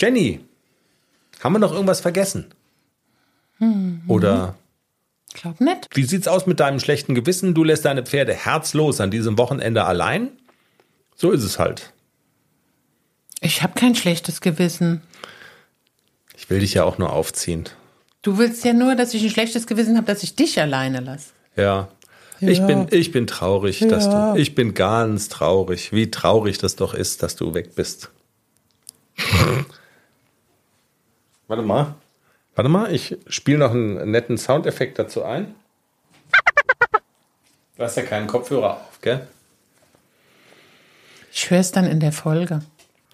[0.00, 0.40] Jenny,
[1.40, 2.46] haben wir noch irgendwas vergessen?
[3.58, 4.02] Mhm.
[4.08, 4.54] Oder
[5.34, 5.88] Glaub nicht.
[5.94, 7.54] wie sieht's aus mit deinem schlechten Gewissen?
[7.54, 10.28] Du lässt deine Pferde herzlos an diesem Wochenende allein?
[11.16, 11.92] So ist es halt.
[13.40, 15.02] Ich habe kein schlechtes Gewissen.
[16.36, 17.64] Ich will dich ja auch nur aufziehen.
[18.22, 21.30] Du willst ja nur, dass ich ein schlechtes Gewissen habe, dass ich dich alleine lasse.
[21.56, 21.88] Ja.
[22.40, 22.66] Ich Ja.
[22.66, 24.32] bin, ich bin traurig, dass Ja.
[24.34, 28.10] du, ich bin ganz traurig, wie traurig das doch ist, dass du weg bist.
[31.50, 31.96] Warte mal.
[32.54, 35.56] Warte mal, ich spiele noch einen netten Soundeffekt dazu ein.
[37.76, 39.26] Du hast ja keinen Kopfhörer auf, gell?
[41.32, 42.60] Ich höre es dann in der Folge.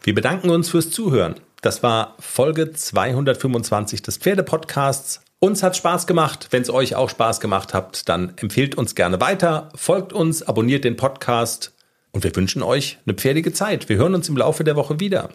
[0.03, 1.37] Wir bedanken uns fürs Zuhören.
[1.63, 5.23] Das war Folge 225 des Pferdepodcasts.
[5.39, 6.49] Uns hat Spaß gemacht.
[6.51, 10.85] Wenn es euch auch Spaß gemacht hat, dann empfehlt uns gerne weiter, folgt uns, abonniert
[10.85, 11.73] den Podcast
[12.11, 13.89] und wir wünschen euch eine pferdige Zeit.
[13.89, 15.31] Wir hören uns im Laufe der Woche wieder.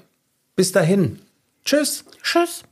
[0.56, 1.20] Bis dahin.
[1.64, 2.04] Tschüss.
[2.22, 2.64] Tschüss.